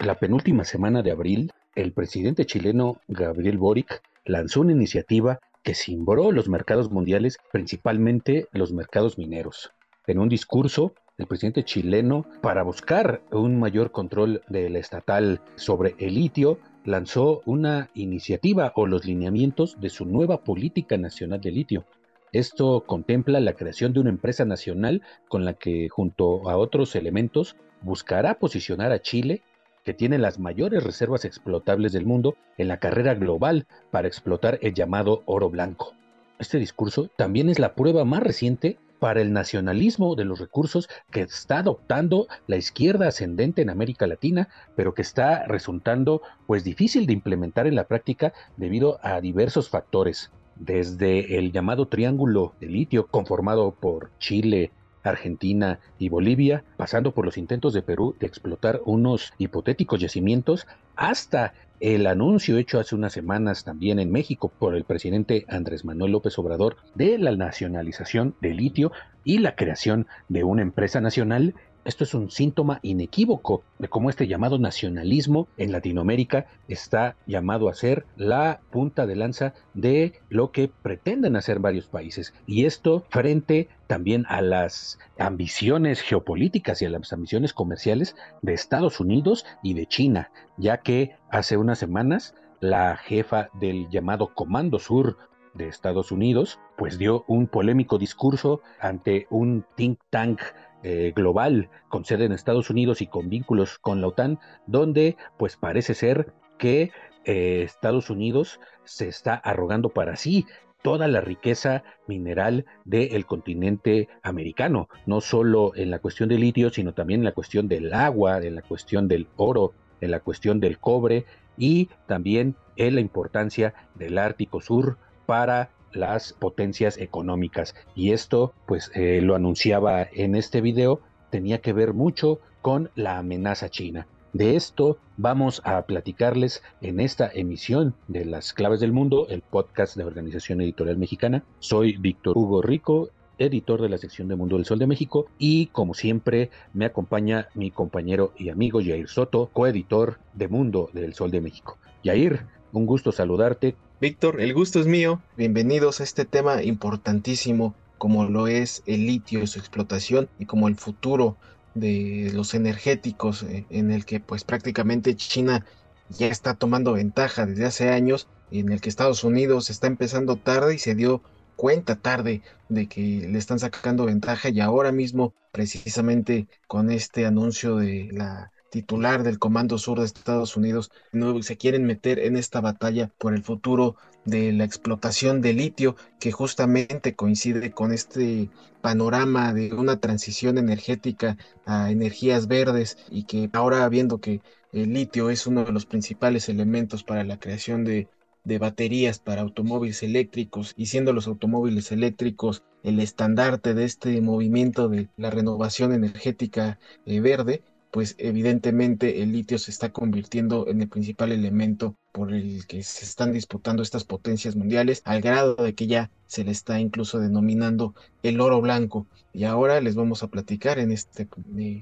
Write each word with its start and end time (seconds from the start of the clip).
La 0.00 0.14
penúltima 0.14 0.64
semana 0.64 1.02
de 1.02 1.10
abril, 1.10 1.52
el 1.74 1.92
presidente 1.92 2.46
chileno 2.46 3.02
Gabriel 3.06 3.58
Boric 3.58 4.00
lanzó 4.24 4.62
una 4.62 4.72
iniciativa 4.72 5.40
que 5.62 5.74
cimbró 5.74 6.32
los 6.32 6.48
mercados 6.48 6.90
mundiales, 6.90 7.36
principalmente 7.52 8.48
los 8.52 8.72
mercados 8.72 9.18
mineros. 9.18 9.72
En 10.06 10.18
un 10.18 10.30
discurso, 10.30 10.94
el 11.18 11.26
presidente 11.26 11.64
chileno, 11.64 12.24
para 12.40 12.62
buscar 12.62 13.20
un 13.30 13.60
mayor 13.60 13.92
control 13.92 14.40
del 14.48 14.76
estatal 14.76 15.42
sobre 15.56 15.94
el 15.98 16.14
litio, 16.14 16.58
lanzó 16.86 17.42
una 17.44 17.90
iniciativa 17.92 18.72
o 18.76 18.86
los 18.86 19.04
lineamientos 19.04 19.78
de 19.82 19.90
su 19.90 20.06
nueva 20.06 20.44
política 20.44 20.96
nacional 20.96 21.42
de 21.42 21.50
litio. 21.50 21.84
Esto 22.32 22.84
contempla 22.86 23.38
la 23.38 23.52
creación 23.52 23.92
de 23.92 24.00
una 24.00 24.08
empresa 24.08 24.46
nacional 24.46 25.02
con 25.28 25.44
la 25.44 25.52
que, 25.52 25.90
junto 25.90 26.48
a 26.48 26.56
otros 26.56 26.96
elementos, 26.96 27.54
buscará 27.82 28.38
posicionar 28.38 28.92
a 28.92 29.02
Chile 29.02 29.42
que 29.84 29.94
tiene 29.94 30.18
las 30.18 30.38
mayores 30.38 30.84
reservas 30.84 31.24
explotables 31.24 31.92
del 31.92 32.06
mundo 32.06 32.36
en 32.58 32.68
la 32.68 32.78
carrera 32.78 33.14
global 33.14 33.66
para 33.90 34.08
explotar 34.08 34.58
el 34.62 34.74
llamado 34.74 35.22
oro 35.26 35.50
blanco. 35.50 35.94
Este 36.38 36.58
discurso 36.58 37.10
también 37.16 37.48
es 37.48 37.58
la 37.58 37.74
prueba 37.74 38.04
más 38.04 38.22
reciente 38.22 38.78
para 38.98 39.20
el 39.20 39.32
nacionalismo 39.32 40.14
de 40.14 40.24
los 40.24 40.38
recursos 40.38 40.88
que 41.10 41.22
está 41.22 41.58
adoptando 41.58 42.28
la 42.46 42.56
izquierda 42.56 43.08
ascendente 43.08 43.62
en 43.62 43.70
América 43.70 44.06
Latina, 44.06 44.48
pero 44.76 44.94
que 44.94 45.02
está 45.02 45.46
resultando 45.46 46.22
pues 46.46 46.62
difícil 46.62 47.06
de 47.06 47.14
implementar 47.14 47.66
en 47.66 47.74
la 47.74 47.88
práctica 47.88 48.32
debido 48.56 49.00
a 49.02 49.20
diversos 49.20 49.70
factores, 49.70 50.30
desde 50.56 51.38
el 51.38 51.50
llamado 51.50 51.88
triángulo 51.88 52.54
de 52.60 52.66
litio 52.66 53.06
conformado 53.06 53.72
por 53.72 54.10
Chile, 54.18 54.70
Argentina 55.02 55.78
y 55.98 56.08
Bolivia, 56.08 56.64
pasando 56.76 57.12
por 57.12 57.24
los 57.24 57.38
intentos 57.38 57.72
de 57.72 57.82
Perú 57.82 58.14
de 58.20 58.26
explotar 58.26 58.80
unos 58.84 59.32
hipotéticos 59.38 60.00
yacimientos, 60.00 60.66
hasta 60.96 61.54
el 61.80 62.06
anuncio 62.06 62.58
hecho 62.58 62.78
hace 62.78 62.94
unas 62.94 63.14
semanas 63.14 63.64
también 63.64 63.98
en 63.98 64.12
México 64.12 64.52
por 64.58 64.76
el 64.76 64.84
presidente 64.84 65.46
Andrés 65.48 65.84
Manuel 65.84 66.12
López 66.12 66.38
Obrador 66.38 66.76
de 66.94 67.16
la 67.16 67.34
nacionalización 67.34 68.34
del 68.42 68.58
litio 68.58 68.92
y 69.24 69.38
la 69.38 69.56
creación 69.56 70.06
de 70.28 70.44
una 70.44 70.60
empresa 70.60 71.00
nacional 71.00 71.54
esto 71.90 72.04
es 72.04 72.14
un 72.14 72.30
síntoma 72.30 72.78
inequívoco 72.82 73.64
de 73.80 73.88
cómo 73.88 74.10
este 74.10 74.28
llamado 74.28 74.60
nacionalismo 74.60 75.48
en 75.56 75.72
Latinoamérica 75.72 76.46
está 76.68 77.16
llamado 77.26 77.68
a 77.68 77.74
ser 77.74 78.06
la 78.16 78.60
punta 78.70 79.06
de 79.06 79.16
lanza 79.16 79.54
de 79.74 80.12
lo 80.28 80.52
que 80.52 80.68
pretenden 80.68 81.34
hacer 81.34 81.58
varios 81.58 81.88
países. 81.88 82.32
Y 82.46 82.64
esto 82.64 83.04
frente 83.10 83.68
también 83.88 84.24
a 84.28 84.40
las 84.40 85.00
ambiciones 85.18 86.00
geopolíticas 86.00 86.80
y 86.80 86.86
a 86.86 86.90
las 86.90 87.12
ambiciones 87.12 87.52
comerciales 87.52 88.14
de 88.40 88.54
Estados 88.54 89.00
Unidos 89.00 89.44
y 89.64 89.74
de 89.74 89.86
China, 89.86 90.30
ya 90.58 90.82
que 90.82 91.16
hace 91.28 91.56
unas 91.56 91.80
semanas 91.80 92.36
la 92.60 92.96
jefa 92.98 93.50
del 93.54 93.88
llamado 93.90 94.32
Comando 94.32 94.78
Sur 94.78 95.16
de 95.54 95.66
Estados 95.66 96.12
Unidos, 96.12 96.60
pues 96.76 96.98
dio 96.98 97.24
un 97.26 97.48
polémico 97.48 97.98
discurso 97.98 98.60
ante 98.78 99.26
un 99.30 99.64
think 99.74 99.98
tank 100.08 100.40
eh, 100.82 101.12
global 101.14 101.68
con 101.88 102.04
sede 102.04 102.24
en 102.24 102.32
Estados 102.32 102.70
Unidos 102.70 103.02
y 103.02 103.06
con 103.06 103.28
vínculos 103.28 103.78
con 103.78 104.00
la 104.00 104.08
OTAN, 104.08 104.38
donde 104.66 105.16
pues 105.38 105.56
parece 105.56 105.94
ser 105.94 106.32
que 106.58 106.90
eh, 107.24 107.62
Estados 107.62 108.10
Unidos 108.10 108.60
se 108.84 109.08
está 109.08 109.34
arrogando 109.34 109.90
para 109.90 110.16
sí 110.16 110.46
toda 110.82 111.08
la 111.08 111.20
riqueza 111.20 111.82
mineral 112.06 112.64
del 112.84 113.26
continente 113.26 114.08
americano, 114.22 114.88
no 115.06 115.20
solo 115.20 115.72
en 115.76 115.90
la 115.90 115.98
cuestión 115.98 116.28
del 116.28 116.40
litio, 116.40 116.70
sino 116.70 116.94
también 116.94 117.20
en 117.20 117.26
la 117.26 117.32
cuestión 117.32 117.68
del 117.68 117.92
agua, 117.92 118.38
en 118.38 118.54
la 118.54 118.62
cuestión 118.62 119.06
del 119.06 119.28
oro, 119.36 119.74
en 120.00 120.10
la 120.10 120.20
cuestión 120.20 120.60
del 120.60 120.78
cobre 120.78 121.26
y 121.58 121.90
también 122.06 122.56
en 122.76 122.94
la 122.94 123.00
importancia 123.02 123.74
del 123.94 124.16
Ártico 124.16 124.60
Sur 124.60 124.96
para 125.26 125.70
las 125.92 126.32
potencias 126.32 126.98
económicas. 126.98 127.74
Y 127.94 128.12
esto, 128.12 128.52
pues 128.66 128.90
eh, 128.94 129.20
lo 129.22 129.34
anunciaba 129.34 130.02
en 130.02 130.34
este 130.34 130.60
video, 130.60 131.00
tenía 131.30 131.60
que 131.60 131.72
ver 131.72 131.94
mucho 131.94 132.40
con 132.62 132.90
la 132.94 133.18
amenaza 133.18 133.68
china. 133.68 134.06
De 134.32 134.54
esto 134.54 134.98
vamos 135.16 135.60
a 135.64 135.82
platicarles 135.82 136.62
en 136.80 137.00
esta 137.00 137.28
emisión 137.32 137.94
de 138.06 138.24
Las 138.24 138.52
Claves 138.52 138.78
del 138.78 138.92
Mundo, 138.92 139.26
el 139.28 139.42
podcast 139.42 139.96
de 139.96 140.04
Organización 140.04 140.60
Editorial 140.60 140.98
Mexicana. 140.98 141.42
Soy 141.58 141.96
Víctor 141.96 142.38
Hugo 142.38 142.62
Rico, 142.62 143.10
editor 143.38 143.82
de 143.82 143.88
la 143.88 143.98
sección 143.98 144.28
de 144.28 144.36
Mundo 144.36 144.56
del 144.56 144.66
Sol 144.66 144.78
de 144.78 144.86
México, 144.86 145.26
y 145.38 145.66
como 145.66 145.94
siempre 145.94 146.50
me 146.72 146.84
acompaña 146.84 147.48
mi 147.54 147.72
compañero 147.72 148.32
y 148.36 148.50
amigo 148.50 148.80
Jair 148.80 149.08
Soto, 149.08 149.50
coeditor 149.52 150.18
de 150.34 150.46
Mundo 150.46 150.90
del 150.92 151.14
Sol 151.14 151.32
de 151.32 151.40
México. 151.40 151.78
Jair, 152.04 152.46
un 152.72 152.86
gusto 152.86 153.10
saludarte. 153.10 153.74
Víctor, 154.00 154.40
el 154.40 154.54
gusto 154.54 154.80
es 154.80 154.86
mío. 154.86 155.20
Bienvenidos 155.36 156.00
a 156.00 156.04
este 156.04 156.24
tema 156.24 156.62
importantísimo 156.62 157.74
como 157.98 158.24
lo 158.24 158.46
es 158.46 158.82
el 158.86 159.04
litio 159.04 159.42
y 159.42 159.46
su 159.46 159.58
explotación 159.58 160.30
y 160.38 160.46
como 160.46 160.68
el 160.68 160.76
futuro 160.76 161.36
de 161.74 162.30
los 162.32 162.54
energéticos 162.54 163.42
eh, 163.42 163.66
en 163.68 163.90
el 163.90 164.06
que 164.06 164.18
pues 164.18 164.42
prácticamente 164.42 165.14
China 165.16 165.66
ya 166.08 166.28
está 166.28 166.54
tomando 166.54 166.94
ventaja 166.94 167.44
desde 167.44 167.66
hace 167.66 167.90
años 167.90 168.26
y 168.50 168.60
en 168.60 168.72
el 168.72 168.80
que 168.80 168.88
Estados 168.88 169.22
Unidos 169.22 169.68
está 169.68 169.86
empezando 169.86 170.36
tarde 170.36 170.76
y 170.76 170.78
se 170.78 170.94
dio 170.94 171.20
cuenta 171.56 171.96
tarde 171.96 172.40
de 172.70 172.86
que 172.88 173.28
le 173.28 173.38
están 173.38 173.58
sacando 173.58 174.06
ventaja 174.06 174.48
y 174.48 174.60
ahora 174.60 174.92
mismo 174.92 175.34
precisamente 175.52 176.48
con 176.66 176.90
este 176.90 177.26
anuncio 177.26 177.76
de 177.76 178.08
la 178.12 178.50
titular 178.70 179.22
del 179.22 179.38
Comando 179.38 179.78
Sur 179.78 179.98
de 179.98 180.06
Estados 180.06 180.56
Unidos, 180.56 180.90
no 181.12 181.42
se 181.42 181.56
quieren 181.56 181.84
meter 181.84 182.18
en 182.18 182.36
esta 182.36 182.60
batalla 182.60 183.10
por 183.18 183.34
el 183.34 183.42
futuro 183.42 183.96
de 184.24 184.52
la 184.52 184.64
explotación 184.64 185.40
de 185.40 185.52
litio, 185.52 185.96
que 186.18 186.32
justamente 186.32 187.14
coincide 187.14 187.72
con 187.72 187.92
este 187.92 188.50
panorama 188.80 189.52
de 189.52 189.74
una 189.74 189.98
transición 190.00 190.58
energética 190.58 191.36
a 191.66 191.90
energías 191.90 192.46
verdes 192.46 192.96
y 193.10 193.24
que 193.24 193.50
ahora 193.52 193.88
viendo 193.88 194.18
que 194.18 194.40
el 194.72 194.92
litio 194.92 195.30
es 195.30 195.46
uno 195.46 195.64
de 195.64 195.72
los 195.72 195.86
principales 195.86 196.48
elementos 196.48 197.02
para 197.02 197.24
la 197.24 197.38
creación 197.38 197.84
de, 197.84 198.08
de 198.44 198.58
baterías 198.58 199.18
para 199.18 199.42
automóviles 199.42 200.02
eléctricos 200.02 200.74
y 200.76 200.86
siendo 200.86 201.12
los 201.12 201.26
automóviles 201.26 201.92
eléctricos 201.92 202.62
el 202.82 203.00
estandarte 203.00 203.74
de 203.74 203.84
este 203.84 204.20
movimiento 204.20 204.88
de 204.88 205.08
la 205.16 205.30
renovación 205.30 205.92
energética 205.92 206.78
eh, 207.04 207.20
verde, 207.20 207.62
pues 207.90 208.14
evidentemente 208.18 209.22
el 209.22 209.32
litio 209.32 209.58
se 209.58 209.70
está 209.70 209.92
convirtiendo 209.92 210.68
en 210.68 210.80
el 210.80 210.88
principal 210.88 211.32
elemento 211.32 211.96
por 212.12 212.32
el 212.32 212.66
que 212.66 212.82
se 212.82 213.04
están 213.04 213.32
disputando 213.32 213.82
estas 213.82 214.04
potencias 214.04 214.56
mundiales, 214.56 215.02
al 215.04 215.20
grado 215.20 215.56
de 215.56 215.74
que 215.74 215.86
ya 215.86 216.10
se 216.26 216.44
le 216.44 216.52
está 216.52 216.78
incluso 216.78 217.18
denominando 217.18 217.94
el 218.22 218.40
oro 218.40 218.60
blanco. 218.60 219.06
Y 219.32 219.44
ahora 219.44 219.80
les 219.80 219.94
vamos 219.94 220.22
a 220.22 220.28
platicar 220.28 220.78
en 220.78 220.92
este 220.92 221.28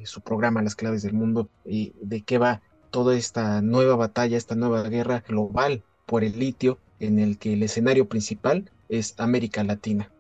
su 0.05 0.21
programa 0.21 0.63
Las 0.63 0.75
claves 0.77 1.03
del 1.03 1.13
mundo 1.13 1.49
y 1.65 1.93
de 2.01 2.23
qué 2.23 2.39
va 2.39 2.63
toda 2.91 3.17
esta 3.17 3.61
nueva 3.61 3.97
batalla, 3.97 4.37
esta 4.37 4.55
nueva 4.55 4.83
guerra 4.89 5.23
global 5.27 5.83
por 6.07 6.25
el 6.25 6.39
litio, 6.39 6.79
en 7.01 7.19
el 7.19 7.39
que 7.39 7.53
el 7.53 7.63
escenario 7.63 8.09
principal 8.09 8.71
es 8.89 9.15
América 9.19 9.63
Latina. 9.63 10.11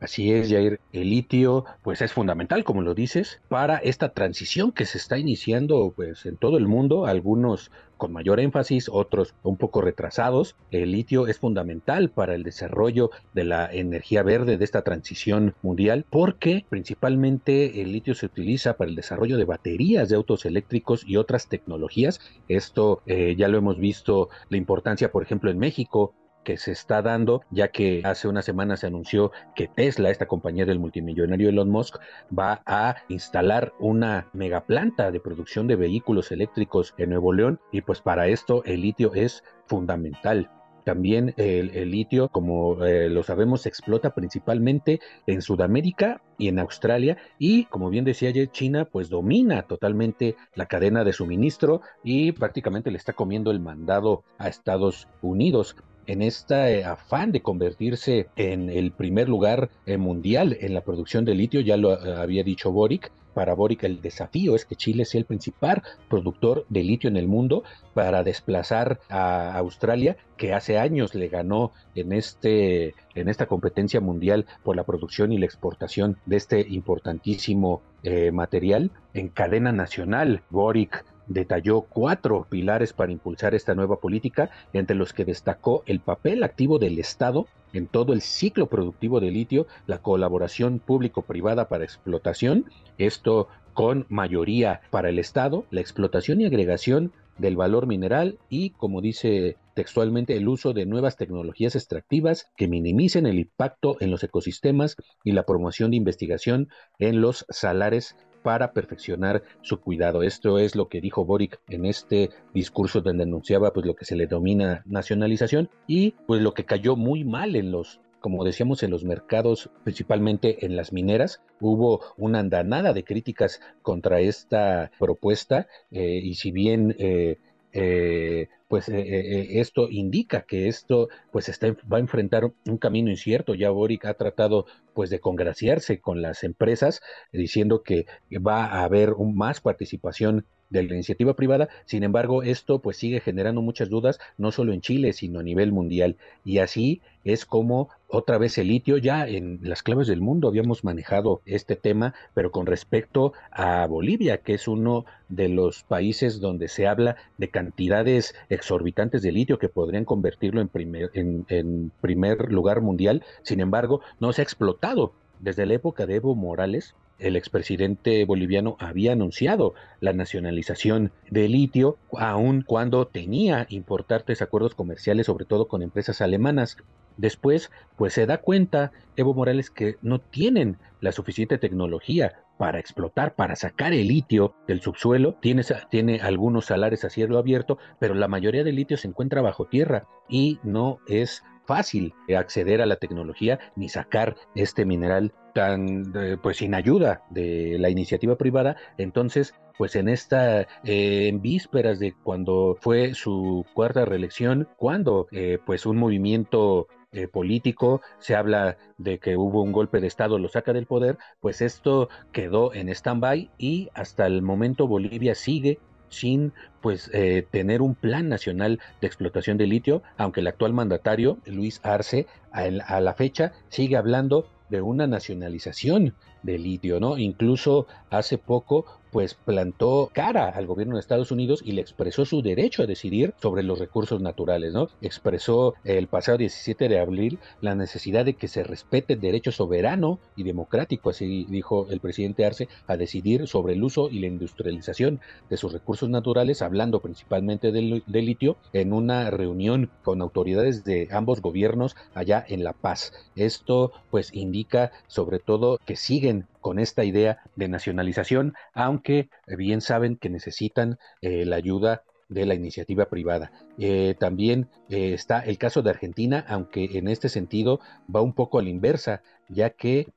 Así 0.00 0.32
es, 0.32 0.48
Jair. 0.48 0.80
El 0.92 1.10
litio, 1.10 1.64
pues 1.82 2.02
es 2.02 2.12
fundamental, 2.12 2.62
como 2.62 2.82
lo 2.82 2.94
dices, 2.94 3.40
para 3.48 3.78
esta 3.78 4.10
transición 4.10 4.70
que 4.70 4.84
se 4.84 4.96
está 4.96 5.18
iniciando, 5.18 5.92
pues 5.94 6.24
en 6.24 6.36
todo 6.36 6.56
el 6.56 6.68
mundo. 6.68 7.06
Algunos 7.06 7.72
con 7.96 8.12
mayor 8.12 8.38
énfasis, 8.38 8.88
otros 8.88 9.34
un 9.42 9.56
poco 9.56 9.80
retrasados. 9.80 10.54
El 10.70 10.92
litio 10.92 11.26
es 11.26 11.38
fundamental 11.38 12.10
para 12.10 12.36
el 12.36 12.44
desarrollo 12.44 13.10
de 13.34 13.42
la 13.42 13.68
energía 13.72 14.22
verde 14.22 14.56
de 14.56 14.64
esta 14.64 14.82
transición 14.82 15.54
mundial, 15.62 16.06
porque 16.08 16.64
principalmente 16.68 17.82
el 17.82 17.90
litio 17.90 18.14
se 18.14 18.26
utiliza 18.26 18.74
para 18.76 18.90
el 18.90 18.96
desarrollo 18.96 19.36
de 19.36 19.46
baterías 19.46 20.08
de 20.08 20.14
autos 20.14 20.46
eléctricos 20.46 21.02
y 21.08 21.16
otras 21.16 21.48
tecnologías. 21.48 22.20
Esto 22.46 23.02
eh, 23.06 23.34
ya 23.36 23.48
lo 23.48 23.58
hemos 23.58 23.80
visto 23.80 24.28
la 24.48 24.58
importancia, 24.58 25.10
por 25.10 25.24
ejemplo, 25.24 25.50
en 25.50 25.58
México 25.58 26.14
que 26.48 26.56
se 26.56 26.72
está 26.72 27.02
dando, 27.02 27.42
ya 27.50 27.68
que 27.68 28.00
hace 28.04 28.26
una 28.26 28.40
semana 28.40 28.78
se 28.78 28.86
anunció 28.86 29.32
que 29.54 29.68
Tesla, 29.68 30.08
esta 30.08 30.24
compañía 30.24 30.64
del 30.64 30.78
multimillonario 30.78 31.50
Elon 31.50 31.68
Musk, 31.68 31.96
va 32.36 32.62
a 32.64 32.96
instalar 33.10 33.74
una 33.78 34.28
megaplanta 34.32 35.10
de 35.10 35.20
producción 35.20 35.66
de 35.66 35.76
vehículos 35.76 36.32
eléctricos 36.32 36.94
en 36.96 37.10
Nuevo 37.10 37.34
León 37.34 37.60
y 37.70 37.82
pues 37.82 38.00
para 38.00 38.28
esto 38.28 38.64
el 38.64 38.80
litio 38.80 39.12
es 39.12 39.44
fundamental. 39.66 40.50
También 40.84 41.34
el, 41.36 41.90
litio, 41.90 42.30
como 42.30 42.82
eh, 42.82 43.10
lo 43.10 43.22
sabemos, 43.22 43.60
se 43.60 43.68
explota 43.68 44.14
principalmente 44.14 45.00
en 45.26 45.42
Sudamérica 45.42 46.22
y 46.38 46.48
en 46.48 46.58
Australia. 46.58 47.18
Y 47.38 47.66
como 47.66 47.90
bien 47.90 48.06
decía 48.06 48.30
ayer, 48.30 48.50
China 48.50 48.86
pues 48.90 49.10
domina 49.10 49.64
totalmente 49.64 50.34
la 50.54 50.64
cadena 50.64 51.04
de 51.04 51.12
suministro 51.12 51.82
y 52.02 52.32
prácticamente 52.32 52.90
le 52.90 52.96
está 52.96 53.12
comiendo 53.12 53.50
el 53.50 53.60
mandado 53.60 54.24
a 54.38 54.48
Estados 54.48 55.08
Unidos 55.20 55.76
en 56.08 56.22
este 56.22 56.84
afán 56.84 57.30
de 57.32 57.42
convertirse 57.42 58.28
en 58.34 58.70
el 58.70 58.90
primer 58.90 59.28
lugar 59.28 59.70
eh, 59.86 59.98
mundial 59.98 60.56
en 60.60 60.74
la 60.74 60.80
producción 60.80 61.24
de 61.24 61.34
litio, 61.34 61.60
ya 61.60 61.76
lo 61.76 61.92
eh, 61.92 62.16
había 62.16 62.42
dicho 62.42 62.72
Boric, 62.72 63.12
para 63.34 63.54
Boric 63.54 63.84
el 63.84 64.00
desafío 64.00 64.56
es 64.56 64.64
que 64.64 64.74
Chile 64.74 65.04
sea 65.04 65.20
el 65.20 65.26
principal 65.26 65.84
productor 66.08 66.66
de 66.70 66.82
litio 66.82 67.08
en 67.08 67.16
el 67.16 67.28
mundo 67.28 67.62
para 67.94 68.24
desplazar 68.24 68.98
a 69.08 69.56
Australia, 69.58 70.16
que 70.36 70.54
hace 70.54 70.76
años 70.76 71.14
le 71.14 71.28
ganó 71.28 71.70
en, 71.94 72.12
este, 72.12 72.94
en 73.14 73.28
esta 73.28 73.46
competencia 73.46 74.00
mundial 74.00 74.46
por 74.64 74.74
la 74.74 74.82
producción 74.82 75.30
y 75.30 75.38
la 75.38 75.46
exportación 75.46 76.16
de 76.26 76.36
este 76.36 76.66
importantísimo 76.68 77.80
eh, 78.02 78.32
material 78.32 78.90
en 79.14 79.28
cadena 79.28 79.70
nacional. 79.70 80.42
Boric 80.50 81.04
detalló 81.28 81.82
cuatro 81.82 82.46
pilares 82.48 82.92
para 82.92 83.12
impulsar 83.12 83.54
esta 83.54 83.74
nueva 83.74 84.00
política, 84.00 84.50
entre 84.72 84.96
los 84.96 85.12
que 85.12 85.24
destacó 85.24 85.82
el 85.86 86.00
papel 86.00 86.42
activo 86.42 86.78
del 86.78 86.98
Estado 86.98 87.46
en 87.72 87.86
todo 87.86 88.12
el 88.12 88.22
ciclo 88.22 88.66
productivo 88.66 89.20
de 89.20 89.30
litio, 89.30 89.66
la 89.86 89.98
colaboración 89.98 90.78
público-privada 90.78 91.68
para 91.68 91.84
explotación, 91.84 92.64
esto 92.96 93.48
con 93.74 94.06
mayoría 94.08 94.80
para 94.90 95.08
el 95.10 95.18
Estado, 95.18 95.64
la 95.70 95.80
explotación 95.80 96.40
y 96.40 96.46
agregación 96.46 97.12
del 97.38 97.56
valor 97.56 97.86
mineral 97.86 98.38
y, 98.48 98.70
como 98.70 99.00
dice 99.00 99.56
textualmente, 99.74 100.36
el 100.36 100.48
uso 100.48 100.72
de 100.72 100.86
nuevas 100.86 101.16
tecnologías 101.16 101.76
extractivas 101.76 102.50
que 102.56 102.66
minimicen 102.66 103.26
el 103.26 103.38
impacto 103.38 103.96
en 104.00 104.10
los 104.10 104.24
ecosistemas 104.24 104.96
y 105.22 105.32
la 105.32 105.44
promoción 105.44 105.92
de 105.92 105.98
investigación 105.98 106.68
en 106.98 107.20
los 107.20 107.46
salares 107.48 108.16
para 108.42 108.72
perfeccionar 108.72 109.42
su 109.62 109.80
cuidado. 109.80 110.22
Esto 110.22 110.58
es 110.58 110.74
lo 110.74 110.88
que 110.88 111.00
dijo 111.00 111.24
Boric 111.24 111.60
en 111.68 111.84
este 111.84 112.30
discurso 112.54 113.00
donde 113.00 113.24
anunciaba 113.24 113.72
pues 113.72 113.86
lo 113.86 113.94
que 113.94 114.04
se 114.04 114.16
le 114.16 114.26
domina 114.26 114.82
nacionalización 114.86 115.70
y 115.86 116.12
pues 116.26 116.42
lo 116.42 116.54
que 116.54 116.64
cayó 116.64 116.96
muy 116.96 117.24
mal 117.24 117.56
en 117.56 117.70
los 117.70 118.00
como 118.20 118.44
decíamos, 118.44 118.82
en 118.82 118.90
los 118.90 119.04
mercados, 119.04 119.70
principalmente 119.84 120.66
en 120.66 120.76
las 120.76 120.92
mineras, 120.92 121.40
hubo 121.60 122.00
una 122.16 122.40
andanada 122.40 122.92
de 122.92 123.04
críticas 123.04 123.60
contra 123.82 124.20
esta 124.20 124.90
propuesta 124.98 125.68
eh, 125.90 126.20
y 126.22 126.34
si 126.34 126.50
bien 126.50 126.96
eh, 126.98 127.38
eh, 127.72 128.48
pues 128.68 128.88
eh, 128.88 129.00
eh, 129.00 129.60
esto 129.60 129.88
indica 129.90 130.42
que 130.42 130.68
esto 130.68 131.08
pues 131.30 131.48
está, 131.48 131.68
va 131.90 131.98
a 131.98 132.00
enfrentar 132.00 132.44
un 132.66 132.78
camino 132.78 133.10
incierto. 133.10 133.54
Ya 133.54 133.70
Boric 133.70 134.04
ha 134.06 134.14
tratado 134.14 134.66
pues 134.94 135.10
de 135.10 135.20
congraciarse 135.20 136.00
con 136.00 136.22
las 136.22 136.44
empresas 136.44 137.00
diciendo 137.32 137.82
que 137.82 138.06
va 138.34 138.66
a 138.66 138.84
haber 138.84 139.12
un, 139.12 139.36
más 139.36 139.60
participación 139.60 140.46
de 140.70 140.82
la 140.82 140.94
iniciativa 140.94 141.34
privada. 141.34 141.68
Sin 141.84 142.02
embargo, 142.02 142.42
esto 142.42 142.80
pues 142.80 142.96
sigue 142.96 143.20
generando 143.20 143.62
muchas 143.62 143.88
dudas, 143.88 144.18
no 144.36 144.52
solo 144.52 144.72
en 144.72 144.80
Chile, 144.80 145.12
sino 145.12 145.40
a 145.40 145.42
nivel 145.42 145.72
mundial. 145.72 146.16
Y 146.44 146.58
así 146.58 147.00
es 147.24 147.44
como 147.44 147.88
otra 148.08 148.38
vez 148.38 148.56
el 148.58 148.68
litio, 148.68 148.96
ya 148.96 149.28
en 149.28 149.60
las 149.62 149.82
claves 149.82 150.06
del 150.08 150.20
mundo 150.20 150.48
habíamos 150.48 150.82
manejado 150.82 151.42
este 151.44 151.76
tema, 151.76 152.14
pero 152.34 152.50
con 152.50 152.64
respecto 152.66 153.34
a 153.50 153.86
Bolivia, 153.86 154.38
que 154.38 154.54
es 154.54 154.66
uno 154.66 155.04
de 155.28 155.48
los 155.48 155.82
países 155.82 156.40
donde 156.40 156.68
se 156.68 156.86
habla 156.86 157.16
de 157.36 157.48
cantidades 157.48 158.34
exorbitantes 158.48 159.22
de 159.22 159.32
litio 159.32 159.58
que 159.58 159.68
podrían 159.68 160.06
convertirlo 160.06 160.60
en 160.60 160.68
primer, 160.68 161.10
en 161.14 161.92
primer 162.00 162.50
lugar 162.50 162.80
mundial. 162.80 163.24
Sin 163.42 163.60
embargo, 163.60 164.00
no 164.20 164.32
se 164.32 164.40
ha 164.40 164.44
explotado. 164.44 165.12
Desde 165.40 165.66
la 165.66 165.74
época 165.74 166.06
de 166.06 166.16
Evo 166.16 166.34
Morales, 166.34 166.96
el 167.18 167.36
expresidente 167.36 168.24
boliviano 168.24 168.76
había 168.78 169.12
anunciado 169.12 169.74
la 170.00 170.12
nacionalización 170.12 171.12
de 171.30 171.48
litio, 171.48 171.98
aun 172.16 172.62
cuando 172.62 173.06
tenía 173.06 173.66
importantes 173.70 174.42
acuerdos 174.42 174.74
comerciales, 174.74 175.26
sobre 175.26 175.44
todo 175.44 175.68
con 175.68 175.82
empresas 175.82 176.20
alemanas. 176.20 176.76
Después, 177.16 177.70
pues 177.96 178.12
se 178.12 178.26
da 178.26 178.38
cuenta 178.38 178.92
Evo 179.16 179.34
Morales 179.34 179.70
que 179.70 179.96
no 180.02 180.20
tienen 180.20 180.76
la 181.00 181.12
suficiente 181.12 181.58
tecnología 181.58 182.40
para 182.58 182.78
explotar, 182.78 183.34
para 183.34 183.56
sacar 183.56 183.92
el 183.92 184.08
litio 184.08 184.54
del 184.66 184.80
subsuelo. 184.80 185.34
Tiene, 185.40 185.62
tiene 185.90 186.20
algunos 186.20 186.66
salares 186.66 187.04
a 187.04 187.10
cielo 187.10 187.38
abierto, 187.38 187.78
pero 187.98 188.14
la 188.14 188.28
mayoría 188.28 188.64
del 188.64 188.76
litio 188.76 188.96
se 188.96 189.08
encuentra 189.08 189.42
bajo 189.42 189.64
tierra 189.64 190.06
y 190.28 190.58
no 190.62 190.98
es 191.08 191.42
fácil 191.68 192.14
acceder 192.34 192.80
a 192.80 192.86
la 192.86 192.96
tecnología 192.96 193.58
ni 193.76 193.90
sacar 193.90 194.36
este 194.54 194.86
mineral 194.86 195.34
tan 195.54 196.12
eh, 196.16 196.38
pues 196.42 196.56
sin 196.56 196.74
ayuda 196.74 197.22
de 197.28 197.76
la 197.78 197.90
iniciativa 197.90 198.36
privada. 198.36 198.76
Entonces 198.96 199.54
pues 199.76 199.94
en 199.94 200.08
esta 200.08 200.62
eh, 200.62 201.28
en 201.28 201.42
vísperas 201.42 201.98
de 201.98 202.14
cuando 202.24 202.78
fue 202.80 203.12
su 203.12 203.66
cuarta 203.74 204.06
reelección 204.06 204.66
cuando 204.78 205.28
eh, 205.30 205.58
pues 205.64 205.84
un 205.84 205.98
movimiento 205.98 206.88
político, 207.32 208.02
se 208.18 208.36
habla 208.36 208.76
de 208.98 209.18
que 209.18 209.38
hubo 209.38 209.62
un 209.62 209.72
golpe 209.72 209.98
de 209.98 210.06
Estado, 210.06 210.38
lo 210.38 210.50
saca 210.50 210.74
del 210.74 210.84
poder, 210.84 211.16
pues 211.40 211.62
esto 211.62 212.10
quedó 212.32 212.74
en 212.74 212.90
stand-by 212.90 213.50
y 213.56 213.88
hasta 213.94 214.26
el 214.26 214.42
momento 214.42 214.86
Bolivia 214.86 215.34
sigue 215.34 215.78
sin 216.10 216.52
pues 216.80 217.10
eh, 217.12 217.46
tener 217.50 217.82
un 217.82 217.94
plan 217.94 218.28
nacional 218.28 218.80
de 219.00 219.06
explotación 219.06 219.58
de 219.58 219.66
litio, 219.66 220.02
aunque 220.16 220.40
el 220.40 220.46
actual 220.46 220.72
mandatario, 220.72 221.38
Luis 221.46 221.80
Arce, 221.82 222.26
a 222.52 223.00
la 223.00 223.14
fecha 223.14 223.52
sigue 223.68 223.96
hablando 223.96 224.48
de 224.70 224.80
una 224.80 225.06
nacionalización 225.06 226.14
de 226.42 226.58
litio, 226.58 227.00
¿no? 227.00 227.18
Incluso 227.18 227.86
hace 228.10 228.38
poco 228.38 228.84
pues 229.10 229.34
plantó 229.34 230.10
cara 230.12 230.48
al 230.48 230.66
gobierno 230.66 230.94
de 230.94 231.00
Estados 231.00 231.30
Unidos 231.30 231.62
y 231.64 231.72
le 231.72 231.80
expresó 231.80 232.24
su 232.24 232.42
derecho 232.42 232.82
a 232.82 232.86
decidir 232.86 233.34
sobre 233.40 233.62
los 233.62 233.78
recursos 233.78 234.20
naturales, 234.20 234.72
¿no? 234.72 234.88
Expresó 235.00 235.74
el 235.84 236.08
pasado 236.08 236.38
17 236.38 236.88
de 236.88 236.98
abril 236.98 237.38
la 237.60 237.74
necesidad 237.74 238.24
de 238.24 238.34
que 238.34 238.48
se 238.48 238.64
respete 238.64 239.14
el 239.14 239.20
derecho 239.20 239.52
soberano 239.52 240.18
y 240.36 240.42
democrático, 240.42 241.10
así 241.10 241.46
dijo 241.48 241.86
el 241.90 242.00
presidente 242.00 242.44
Arce, 242.44 242.68
a 242.86 242.96
decidir 242.96 243.46
sobre 243.46 243.74
el 243.74 243.82
uso 243.82 244.08
y 244.10 244.20
la 244.20 244.26
industrialización 244.26 245.20
de 245.48 245.56
sus 245.56 245.72
recursos 245.72 246.08
naturales, 246.08 246.62
hablando 246.62 247.00
principalmente 247.00 247.72
del, 247.72 248.02
litio 248.06 248.56
en 248.72 248.92
una 248.92 249.30
reunión 249.30 249.90
con 250.02 250.20
autoridades 250.20 250.84
de 250.84 251.08
ambos 251.12 251.40
gobiernos 251.40 251.96
allá 252.14 252.44
en 252.48 252.64
La 252.64 252.72
Paz. 252.72 253.12
Esto 253.36 253.92
pues 254.10 254.34
indica 254.34 254.90
sobre 255.06 255.38
todo 255.38 255.78
que 255.86 255.96
sigue 255.96 256.27
con 256.60 256.78
esta 256.78 257.04
idea 257.04 257.38
de 257.56 257.68
nacionalización, 257.68 258.54
aunque 258.74 259.28
bien 259.46 259.80
saben 259.80 260.16
que 260.16 260.30
necesitan 260.30 260.98
eh, 261.22 261.44
la 261.44 261.56
ayuda 261.56 262.02
de 262.28 262.44
la 262.44 262.54
iniciativa 262.54 263.06
privada. 263.06 263.50
Eh, 263.78 264.14
también 264.18 264.68
eh, 264.90 265.14
está 265.14 265.40
el 265.40 265.56
caso 265.56 265.82
de 265.82 265.90
Argentina, 265.90 266.44
aunque 266.48 266.98
en 266.98 267.08
este 267.08 267.28
sentido 267.28 267.80
va 268.14 268.20
un 268.20 268.34
poco 268.34 268.58
a 268.58 268.62
la 268.62 268.68
inversa, 268.68 269.22
ya 269.48 269.70
que 269.70 270.08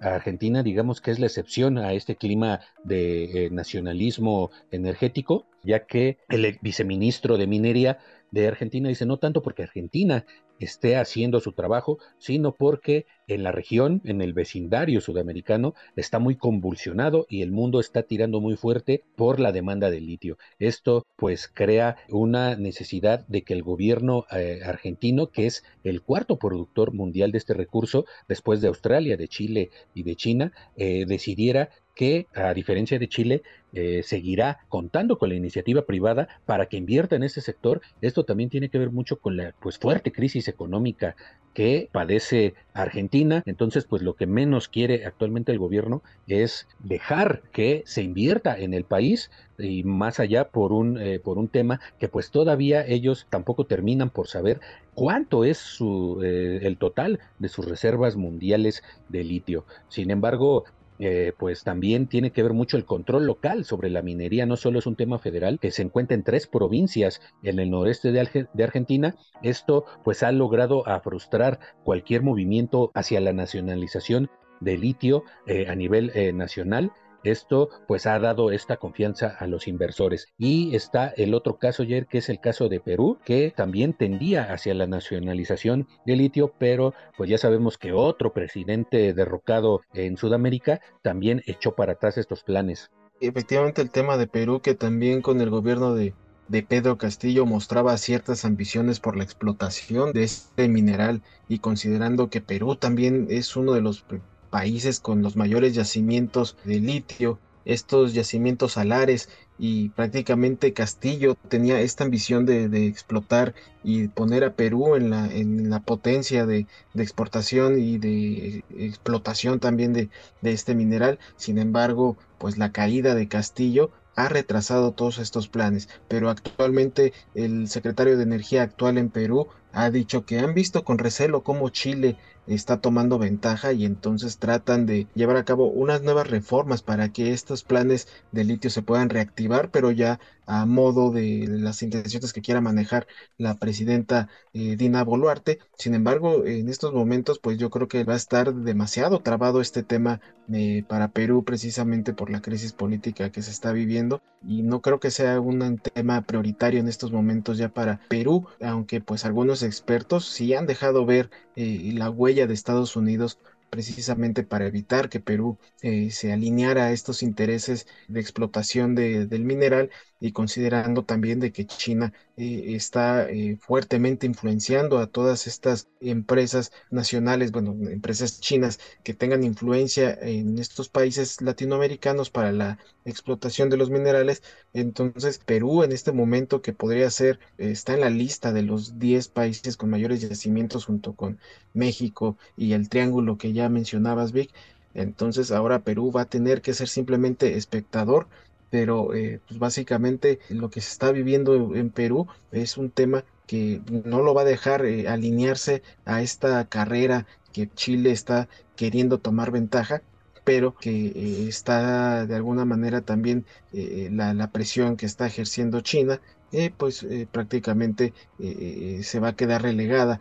Argentina, 0.00 0.62
digamos 0.62 1.02
que 1.02 1.10
es 1.10 1.18
la 1.18 1.26
excepción 1.26 1.76
a 1.76 1.92
este 1.92 2.16
clima 2.16 2.60
de 2.82 3.50
nacionalismo 3.52 4.50
energético, 4.70 5.44
ya 5.62 5.84
que 5.84 6.16
el 6.30 6.58
viceministro 6.62 7.36
de 7.36 7.46
Minería 7.46 7.98
de 8.30 8.48
Argentina 8.48 8.88
dice 8.88 9.04
no 9.04 9.18
tanto 9.18 9.42
porque 9.42 9.64
Argentina 9.64 10.24
esté 10.58 10.96
haciendo 10.96 11.40
su 11.40 11.52
trabajo, 11.52 11.98
sino 12.18 12.52
porque 12.52 13.04
en 13.28 13.42
la 13.42 13.52
región, 13.52 14.00
en 14.04 14.20
el 14.20 14.32
vecindario 14.32 15.00
sudamericano, 15.00 15.74
está 15.94 16.18
muy 16.18 16.36
convulsionado 16.36 17.26
y 17.28 17.42
el 17.42 17.52
mundo 17.52 17.78
está 17.78 18.02
tirando 18.02 18.40
muy 18.40 18.56
fuerte 18.56 19.04
por 19.16 19.38
la 19.38 19.52
demanda 19.52 19.90
de 19.90 20.00
litio. 20.00 20.38
Esto 20.58 21.06
pues 21.16 21.46
crea 21.46 21.96
una 22.08 22.56
necesidad 22.56 23.26
de 23.28 23.42
que 23.42 23.54
el 23.54 23.62
gobierno 23.62 24.24
eh, 24.32 24.60
argentino, 24.64 25.28
que 25.28 25.46
es 25.46 25.62
el 25.84 26.02
cuarto 26.02 26.38
productor 26.38 26.92
mundial 26.92 27.30
de 27.30 27.38
este 27.38 27.54
recurso, 27.54 28.06
después 28.26 28.60
de 28.60 28.68
Australia, 28.68 29.16
de 29.16 29.28
Chile 29.28 29.70
y 29.94 30.02
de 30.02 30.16
China, 30.16 30.52
eh, 30.76 31.04
decidiera 31.06 31.70
que, 31.98 32.28
a 32.32 32.54
diferencia 32.54 32.96
de 33.00 33.08
Chile, 33.08 33.42
eh, 33.72 34.02
seguirá 34.04 34.60
contando 34.68 35.18
con 35.18 35.30
la 35.30 35.34
iniciativa 35.34 35.84
privada 35.84 36.28
para 36.46 36.66
que 36.66 36.76
invierta 36.76 37.16
en 37.16 37.24
ese 37.24 37.40
sector. 37.40 37.80
Esto 38.00 38.24
también 38.24 38.50
tiene 38.50 38.68
que 38.68 38.78
ver 38.78 38.92
mucho 38.92 39.18
con 39.18 39.36
la 39.36 39.52
pues, 39.60 39.78
fuerte 39.78 40.12
crisis 40.12 40.46
económica 40.46 41.16
que 41.58 41.88
padece 41.90 42.54
Argentina. 42.72 43.42
Entonces, 43.44 43.84
pues 43.84 44.00
lo 44.00 44.14
que 44.14 44.28
menos 44.28 44.68
quiere 44.68 45.04
actualmente 45.04 45.50
el 45.50 45.58
gobierno 45.58 46.04
es 46.28 46.68
dejar 46.78 47.42
que 47.50 47.82
se 47.84 48.00
invierta 48.00 48.56
en 48.56 48.74
el 48.74 48.84
país 48.84 49.32
y 49.58 49.82
más 49.82 50.20
allá 50.20 50.50
por 50.50 50.72
un, 50.72 51.00
eh, 51.00 51.18
por 51.18 51.36
un 51.36 51.48
tema 51.48 51.80
que 51.98 52.06
pues 52.06 52.30
todavía 52.30 52.86
ellos 52.86 53.26
tampoco 53.28 53.66
terminan 53.66 54.10
por 54.10 54.28
saber 54.28 54.60
cuánto 54.94 55.42
es 55.42 55.58
su, 55.58 56.20
eh, 56.22 56.60
el 56.62 56.76
total 56.76 57.18
de 57.40 57.48
sus 57.48 57.66
reservas 57.66 58.14
mundiales 58.14 58.84
de 59.08 59.24
litio. 59.24 59.64
Sin 59.88 60.12
embargo, 60.12 60.62
eh, 60.98 61.32
pues 61.38 61.64
también 61.64 62.06
tiene 62.06 62.32
que 62.32 62.42
ver 62.42 62.52
mucho 62.52 62.76
el 62.76 62.84
control 62.84 63.26
local 63.26 63.64
sobre 63.64 63.90
la 63.90 64.02
minería, 64.02 64.46
no 64.46 64.56
solo 64.56 64.78
es 64.78 64.86
un 64.86 64.96
tema 64.96 65.18
federal 65.18 65.58
que 65.60 65.70
se 65.70 65.82
encuentra 65.82 66.14
en 66.14 66.24
tres 66.24 66.46
provincias 66.46 67.20
en 67.42 67.58
el 67.58 67.70
noreste 67.70 68.12
de, 68.12 68.64
Argentina, 68.64 69.14
esto 69.42 69.84
pues 70.04 70.22
ha 70.22 70.32
logrado 70.32 70.84
frustrar 71.02 71.60
cualquier 71.84 72.22
movimiento 72.22 72.90
hacia 72.94 73.20
la 73.20 73.32
nacionalización 73.32 74.30
de 74.60 74.76
litio 74.76 75.24
a 75.68 75.74
nivel 75.74 76.12
nacional 76.36 76.92
esto 77.24 77.70
pues 77.86 78.06
ha 78.06 78.18
dado 78.18 78.50
esta 78.50 78.76
confianza 78.76 79.28
a 79.38 79.46
los 79.46 79.68
inversores. 79.68 80.28
Y 80.38 80.74
está 80.74 81.08
el 81.08 81.34
otro 81.34 81.58
caso 81.58 81.82
ayer 81.82 82.06
que 82.06 82.18
es 82.18 82.28
el 82.28 82.40
caso 82.40 82.68
de 82.68 82.80
Perú, 82.80 83.18
que 83.24 83.52
también 83.54 83.92
tendía 83.92 84.52
hacia 84.52 84.74
la 84.74 84.86
nacionalización 84.86 85.88
de 86.06 86.16
litio, 86.16 86.52
pero 86.58 86.94
pues 87.16 87.30
ya 87.30 87.38
sabemos 87.38 87.78
que 87.78 87.92
otro 87.92 88.32
presidente 88.32 89.12
derrocado 89.14 89.82
en 89.94 90.16
Sudamérica 90.16 90.80
también 91.02 91.42
echó 91.46 91.74
para 91.74 91.92
atrás 91.92 92.18
estos 92.18 92.44
planes. 92.44 92.90
Efectivamente 93.20 93.82
el 93.82 93.90
tema 93.90 94.16
de 94.16 94.28
Perú 94.28 94.60
que 94.60 94.74
también 94.74 95.22
con 95.22 95.40
el 95.40 95.50
gobierno 95.50 95.94
de, 95.94 96.14
de 96.46 96.62
Pedro 96.62 96.98
Castillo 96.98 97.46
mostraba 97.46 97.96
ciertas 97.98 98.44
ambiciones 98.44 99.00
por 99.00 99.16
la 99.16 99.24
explotación 99.24 100.12
de 100.12 100.22
este 100.22 100.68
mineral 100.68 101.22
y 101.48 101.58
considerando 101.58 102.30
que 102.30 102.40
Perú 102.40 102.76
también 102.76 103.26
es 103.28 103.56
uno 103.56 103.72
de 103.72 103.80
los 103.80 104.04
países 104.50 105.00
con 105.00 105.22
los 105.22 105.36
mayores 105.36 105.74
yacimientos 105.74 106.56
de 106.64 106.80
litio, 106.80 107.38
estos 107.64 108.14
yacimientos 108.14 108.72
salares 108.72 109.28
y 109.58 109.90
prácticamente 109.90 110.72
Castillo 110.72 111.36
tenía 111.48 111.80
esta 111.80 112.04
ambición 112.04 112.46
de, 112.46 112.86
explotar 112.86 113.54
y 113.84 114.08
poner 114.08 114.44
a 114.44 114.54
Perú 114.54 114.96
en 114.96 115.10
la, 115.10 115.26
en 115.26 115.68
la 115.68 115.80
potencia 115.80 116.46
de, 116.46 116.66
exportación 116.94 117.78
y 117.78 117.98
de 117.98 118.64
explotación 118.70 119.60
también 119.60 119.92
de, 119.92 120.08
de 120.40 120.52
este 120.52 120.74
mineral. 120.74 121.18
Sin 121.36 121.58
embargo, 121.58 122.16
pues 122.38 122.56
la 122.56 122.72
caída 122.72 123.14
de 123.14 123.28
Castillo 123.28 123.90
ha 124.16 124.28
retrasado 124.28 124.92
todos 124.92 125.18
estos 125.18 125.48
planes, 125.48 125.88
pero 126.08 126.30
actualmente 126.30 127.12
el 127.34 127.68
secretario 127.68 128.16
de 128.16 128.24
Energía 128.24 128.62
actual 128.62 128.98
en 128.98 129.10
Perú 129.10 129.46
ha 129.72 129.90
dicho 129.90 130.24
que 130.24 130.38
han 130.38 130.54
visto 130.54 130.84
con 130.84 130.98
recelo 130.98 131.42
cómo 131.42 131.68
Chile 131.68 132.16
está 132.54 132.80
tomando 132.80 133.18
ventaja 133.18 133.72
y 133.72 133.84
entonces 133.84 134.38
tratan 134.38 134.86
de 134.86 135.08
llevar 135.14 135.36
a 135.36 135.44
cabo 135.44 135.68
unas 135.70 136.02
nuevas 136.02 136.28
reformas 136.28 136.82
para 136.82 137.10
que 137.12 137.32
estos 137.32 137.64
planes 137.64 138.08
de 138.32 138.44
litio 138.44 138.70
se 138.70 138.82
puedan 138.82 139.10
reactivar, 139.10 139.70
pero 139.70 139.90
ya 139.90 140.18
a 140.48 140.64
modo 140.64 141.10
de 141.10 141.46
las 141.46 141.82
intenciones 141.82 142.32
que 142.32 142.40
quiera 142.40 142.62
manejar 142.62 143.06
la 143.36 143.58
presidenta 143.58 144.28
eh, 144.54 144.76
Dina 144.76 145.04
Boluarte. 145.04 145.58
Sin 145.76 145.94
embargo, 145.94 146.46
en 146.46 146.70
estos 146.70 146.94
momentos, 146.94 147.38
pues 147.38 147.58
yo 147.58 147.68
creo 147.68 147.86
que 147.86 148.04
va 148.04 148.14
a 148.14 148.16
estar 148.16 148.54
demasiado 148.54 149.20
trabado 149.20 149.60
este 149.60 149.82
tema 149.82 150.22
eh, 150.50 150.84
para 150.88 151.08
Perú 151.08 151.44
precisamente 151.44 152.14
por 152.14 152.30
la 152.30 152.40
crisis 152.40 152.72
política 152.72 153.30
que 153.30 153.42
se 153.42 153.50
está 153.50 153.72
viviendo 153.72 154.22
y 154.42 154.62
no 154.62 154.80
creo 154.80 155.00
que 155.00 155.10
sea 155.10 155.38
un 155.38 155.78
tema 155.78 156.22
prioritario 156.22 156.80
en 156.80 156.88
estos 156.88 157.12
momentos 157.12 157.58
ya 157.58 157.68
para 157.68 158.00
Perú, 158.08 158.46
aunque 158.62 159.02
pues 159.02 159.26
algunos 159.26 159.62
expertos 159.62 160.24
sí 160.26 160.54
han 160.54 160.66
dejado 160.66 161.04
ver 161.04 161.28
eh, 161.56 161.90
la 161.92 162.08
huella 162.08 162.46
de 162.46 162.54
Estados 162.54 162.96
Unidos 162.96 163.38
precisamente 163.68 164.44
para 164.44 164.66
evitar 164.66 165.10
que 165.10 165.20
Perú 165.20 165.58
se 165.82 166.32
alineara 166.32 166.84
a 166.86 166.92
estos 166.92 167.22
intereses 167.22 167.86
de 168.08 168.18
explotación 168.18 168.94
del 168.94 169.44
mineral 169.44 169.90
y 170.20 170.32
considerando 170.32 171.04
también 171.04 171.40
de 171.40 171.52
que 171.52 171.66
China 171.66 172.12
eh, 172.36 172.74
está 172.74 173.28
eh, 173.30 173.56
fuertemente 173.60 174.26
influenciando 174.26 174.98
a 174.98 175.06
todas 175.06 175.46
estas 175.46 175.88
empresas 176.00 176.72
nacionales, 176.90 177.52
bueno, 177.52 177.76
empresas 177.88 178.40
chinas 178.40 178.80
que 179.04 179.14
tengan 179.14 179.44
influencia 179.44 180.12
en 180.20 180.58
estos 180.58 180.88
países 180.88 181.40
latinoamericanos 181.40 182.30
para 182.30 182.52
la 182.52 182.78
explotación 183.04 183.70
de 183.70 183.76
los 183.76 183.90
minerales. 183.90 184.42
Entonces, 184.72 185.38
Perú 185.38 185.82
en 185.82 185.92
este 185.92 186.12
momento 186.12 186.62
que 186.62 186.72
podría 186.72 187.10
ser, 187.10 187.38
está 187.58 187.94
en 187.94 188.00
la 188.00 188.10
lista 188.10 188.52
de 188.52 188.62
los 188.62 188.98
10 188.98 189.28
países 189.28 189.76
con 189.76 189.90
mayores 189.90 190.20
yacimientos 190.20 190.84
junto 190.84 191.14
con 191.14 191.38
México 191.74 192.36
y 192.56 192.72
el 192.72 192.88
triángulo 192.88 193.38
que 193.38 193.52
ya 193.52 193.68
mencionabas, 193.68 194.32
Vic. 194.32 194.50
Entonces 194.94 195.52
ahora 195.52 195.80
Perú 195.84 196.10
va 196.10 196.22
a 196.22 196.28
tener 196.28 196.60
que 196.60 196.74
ser 196.74 196.88
simplemente 196.88 197.56
espectador 197.56 198.26
pero 198.70 199.14
eh, 199.14 199.40
pues 199.46 199.58
básicamente 199.58 200.38
lo 200.48 200.70
que 200.70 200.80
se 200.80 200.90
está 200.90 201.12
viviendo 201.12 201.74
en 201.74 201.90
Perú 201.90 202.26
es 202.52 202.76
un 202.76 202.90
tema 202.90 203.24
que 203.46 203.80
no 203.88 204.22
lo 204.22 204.34
va 204.34 204.42
a 204.42 204.44
dejar 204.46 204.84
eh, 204.84 205.08
alinearse 205.08 205.82
a 206.04 206.22
esta 206.22 206.64
carrera 206.68 207.26
que 207.52 207.68
Chile 207.70 208.10
está 208.10 208.48
queriendo 208.76 209.18
tomar 209.18 209.50
ventaja 209.50 210.02
pero 210.44 210.74
que 210.74 211.08
eh, 211.08 211.48
está 211.48 212.26
de 212.26 212.34
alguna 212.34 212.64
manera 212.64 213.02
también 213.02 213.44
la, 213.72 214.32
la, 214.32 214.50
presión 214.50 214.96
que 214.96 215.04
está 215.04 215.26
ejerciendo 215.26 215.82
China 215.82 216.20
eh, 216.50 216.72
pues 216.74 217.02
eh, 217.02 217.28
prácticamente 217.30 218.14
eh, 218.38 219.00
se 219.02 219.20
va 219.20 219.28
a 219.28 219.36
quedar 219.36 219.62
relegada 219.62 220.20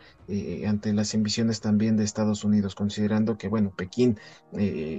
ante 0.66 0.92
las 0.92 1.16
ambiciones 1.16 1.62
también 1.62 1.96
de 1.96 2.04
Estados 2.04 2.44
Unidos, 2.44 2.76
considerando 2.76 3.38
que, 3.38 3.48
bueno, 3.48 3.72
Pekín 3.74 4.20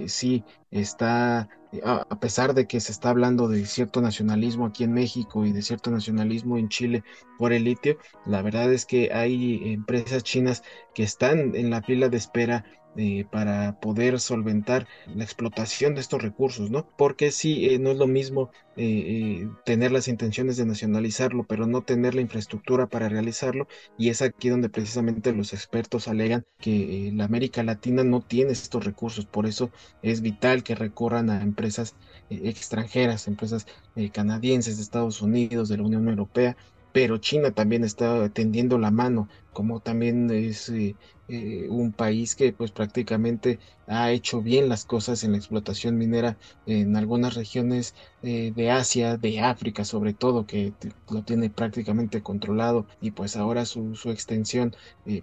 sí 0.07 0.43
está, 0.71 1.49
a 1.83 2.19
pesar 2.19 2.55
de 2.55 2.65
que 2.65 2.79
se 2.79 2.91
está 2.91 3.11
hablando 3.11 3.47
de 3.47 3.67
cierto 3.67 4.01
nacionalismo 4.01 4.65
aquí 4.65 4.85
en 4.85 4.93
México 4.93 5.45
y 5.45 5.51
de 5.51 5.61
cierto 5.61 5.91
nacionalismo 5.91 6.57
en 6.57 6.67
Chile 6.67 7.03
por 7.37 7.53
el 7.53 7.65
litio, 7.65 7.99
la 8.25 8.41
verdad 8.41 8.73
es 8.73 8.87
que 8.87 9.13
hay 9.13 9.71
empresas 9.71 10.23
chinas 10.23 10.63
que 10.95 11.03
están 11.03 11.53
en 11.53 11.69
la 11.69 11.83
fila 11.83 12.09
de 12.09 12.17
espera 12.17 12.65
eh, 12.95 13.25
para 13.31 13.79
poder 13.79 14.19
solventar 14.19 14.87
la 15.13 15.23
explotación 15.23 15.93
de 15.95 16.01
estos 16.01 16.21
recursos, 16.21 16.71
¿no? 16.71 16.87
Porque 16.97 17.31
sí, 17.31 17.69
eh, 17.69 17.79
no 17.79 17.91
es 17.91 17.97
lo 17.97 18.07
mismo 18.07 18.51
eh, 18.75 19.47
tener 19.63 19.91
las 19.91 20.07
intenciones 20.07 20.57
de 20.57 20.65
nacionalizarlo, 20.65 21.45
pero 21.45 21.67
no 21.67 21.83
tener 21.83 22.15
la 22.15 22.21
infraestructura 22.21 22.87
para 22.87 23.07
realizarlo, 23.07 23.67
y 23.97 24.09
es 24.09 24.21
aquí 24.21 24.49
donde 24.49 24.69
precisamente 24.69 25.33
los 25.33 25.53
expertos 25.53 26.07
alegan 26.07 26.45
que 26.59 27.11
la 27.13 27.25
América 27.25 27.63
Latina 27.63 28.03
no 28.03 28.21
tiene 28.21 28.51
estos 28.53 28.83
recursos, 28.83 29.25
por 29.25 29.45
eso 29.45 29.71
es 30.01 30.21
vital 30.21 30.63
que 30.63 30.75
recorran 30.75 31.29
a 31.29 31.41
empresas 31.41 31.95
extranjeras, 32.29 33.27
empresas 33.27 33.65
canadienses, 34.13 34.77
de 34.77 34.83
Estados 34.83 35.21
Unidos, 35.21 35.69
de 35.69 35.77
la 35.77 35.83
Unión 35.83 36.07
Europea, 36.07 36.57
pero 36.91 37.17
China 37.17 37.51
también 37.51 37.83
está 37.83 38.29
tendiendo 38.29 38.77
la 38.77 38.91
mano, 38.91 39.27
como 39.53 39.79
también 39.79 40.29
es 40.31 40.69
eh, 40.69 40.95
eh, 41.27 41.67
un 41.69 41.91
país 41.91 42.35
que 42.35 42.53
pues 42.53 42.71
prácticamente 42.71 43.59
ha 43.87 44.11
hecho 44.11 44.41
bien 44.41 44.69
las 44.69 44.85
cosas 44.85 45.23
en 45.23 45.31
la 45.31 45.37
explotación 45.37 45.97
minera 45.97 46.37
en 46.65 46.95
algunas 46.95 47.35
regiones 47.35 47.95
eh, 48.23 48.51
de 48.55 48.71
Asia, 48.71 49.17
de 49.17 49.39
África 49.39 49.85
sobre 49.85 50.13
todo, 50.13 50.45
que 50.45 50.73
lo 51.09 51.23
tiene 51.23 51.49
prácticamente 51.49 52.21
controlado 52.23 52.87
y 53.01 53.11
pues 53.11 53.35
ahora 53.35 53.65
su, 53.65 53.95
su 53.95 54.09
extensión 54.11 54.75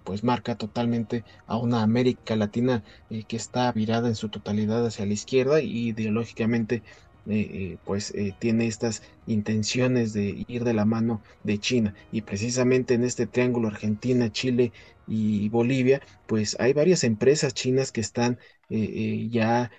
pues 0.04 0.24
marca 0.24 0.56
totalmente 0.56 1.24
a 1.46 1.56
una 1.56 1.82
América 1.82 2.36
Latina 2.36 2.82
que 3.28 3.36
está 3.36 3.70
virada 3.72 4.08
en 4.08 4.16
su 4.16 4.28
totalidad 4.28 4.84
hacia 4.86 5.06
la 5.06 5.12
izquierda 5.12 5.60
y 5.60 5.88
ideológicamente 5.88 6.82
eh, 7.28 7.40
eh, 7.74 7.78
pues 7.84 8.12
eh, 8.14 8.34
tiene 8.38 8.66
estas 8.66 9.02
intenciones 9.26 10.12
de 10.12 10.44
ir 10.48 10.64
de 10.64 10.74
la 10.74 10.84
mano 10.84 11.22
de 11.42 11.58
China. 11.58 11.94
Y 12.12 12.22
precisamente 12.22 12.94
en 12.94 13.04
este 13.04 13.26
triángulo 13.26 13.68
Argentina, 13.68 14.30
Chile 14.30 14.72
y 15.06 15.48
Bolivia, 15.48 16.00
pues 16.26 16.56
hay 16.60 16.72
varias 16.72 17.04
empresas 17.04 17.54
chinas 17.54 17.92
que 17.92 18.00
están 18.00 18.38
ya 18.68 19.70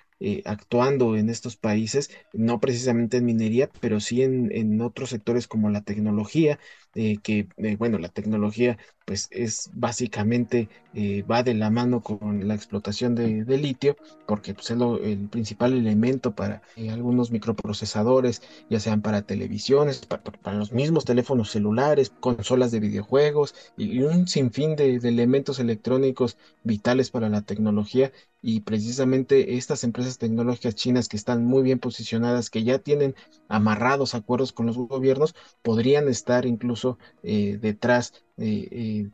actuando 0.44 1.16
en 1.16 1.30
estos 1.30 1.56
países, 1.56 2.10
no 2.32 2.58
precisamente 2.60 3.18
en 3.18 3.24
minería, 3.26 3.70
pero 3.80 4.00
sí 4.00 4.22
en, 4.22 4.50
en 4.52 4.80
otros 4.80 5.10
sectores 5.10 5.46
como 5.46 5.70
la 5.70 5.82
tecnología, 5.82 6.58
eh, 6.94 7.18
que, 7.22 7.48
eh, 7.58 7.76
bueno, 7.76 7.98
la 7.98 8.08
tecnología 8.08 8.78
pues 9.08 9.26
es 9.30 9.70
básicamente 9.72 10.68
eh, 10.92 11.22
va 11.22 11.42
de 11.42 11.54
la 11.54 11.70
mano 11.70 12.02
con 12.02 12.46
la 12.46 12.54
explotación 12.54 13.14
de, 13.14 13.42
litio, 13.56 13.96
porque 14.26 14.52
pues, 14.52 14.70
es 14.70 14.76
el 15.02 15.28
principal 15.30 15.72
elemento 15.72 16.34
para 16.34 16.60
algunos 16.90 17.30
microprocesadores, 17.30 18.42
ya 18.68 18.80
sean 18.80 19.00
para 19.00 19.22
televisiones, 19.22 20.04
para, 20.04 20.22
los 20.52 20.72
mismos 20.72 21.06
teléfonos 21.06 21.50
celulares, 21.50 22.12
consolas 22.20 22.70
de 22.70 22.80
videojuegos 22.80 23.54
y, 23.78 24.00
un 24.02 24.28
sinfín 24.28 24.76
de 24.76 24.96
elementos 24.96 25.58
electrónicos 25.58 26.36
vitales 26.62 27.10
para 27.10 27.30
la 27.30 27.40
tecnología. 27.40 28.12
Y 28.40 28.60
precisamente 28.60 29.56
estas 29.56 29.82
empresas 29.82 30.18
tecnológicas 30.18 30.76
chinas 30.76 31.08
que 31.08 31.16
están 31.16 31.44
muy 31.44 31.64
bien 31.64 31.80
posicionadas, 31.80 32.50
que 32.50 32.62
ya 32.62 32.78
tienen 32.78 33.16
amarrados 33.48 34.14
acuerdos 34.14 34.52
con 34.52 34.66
los 34.66 34.76
gobiernos, 34.76 35.34
podrían 35.62 36.08
estar 36.08 36.46
incluso 36.46 36.77
eh, 37.22 37.58
detrás 37.60 38.12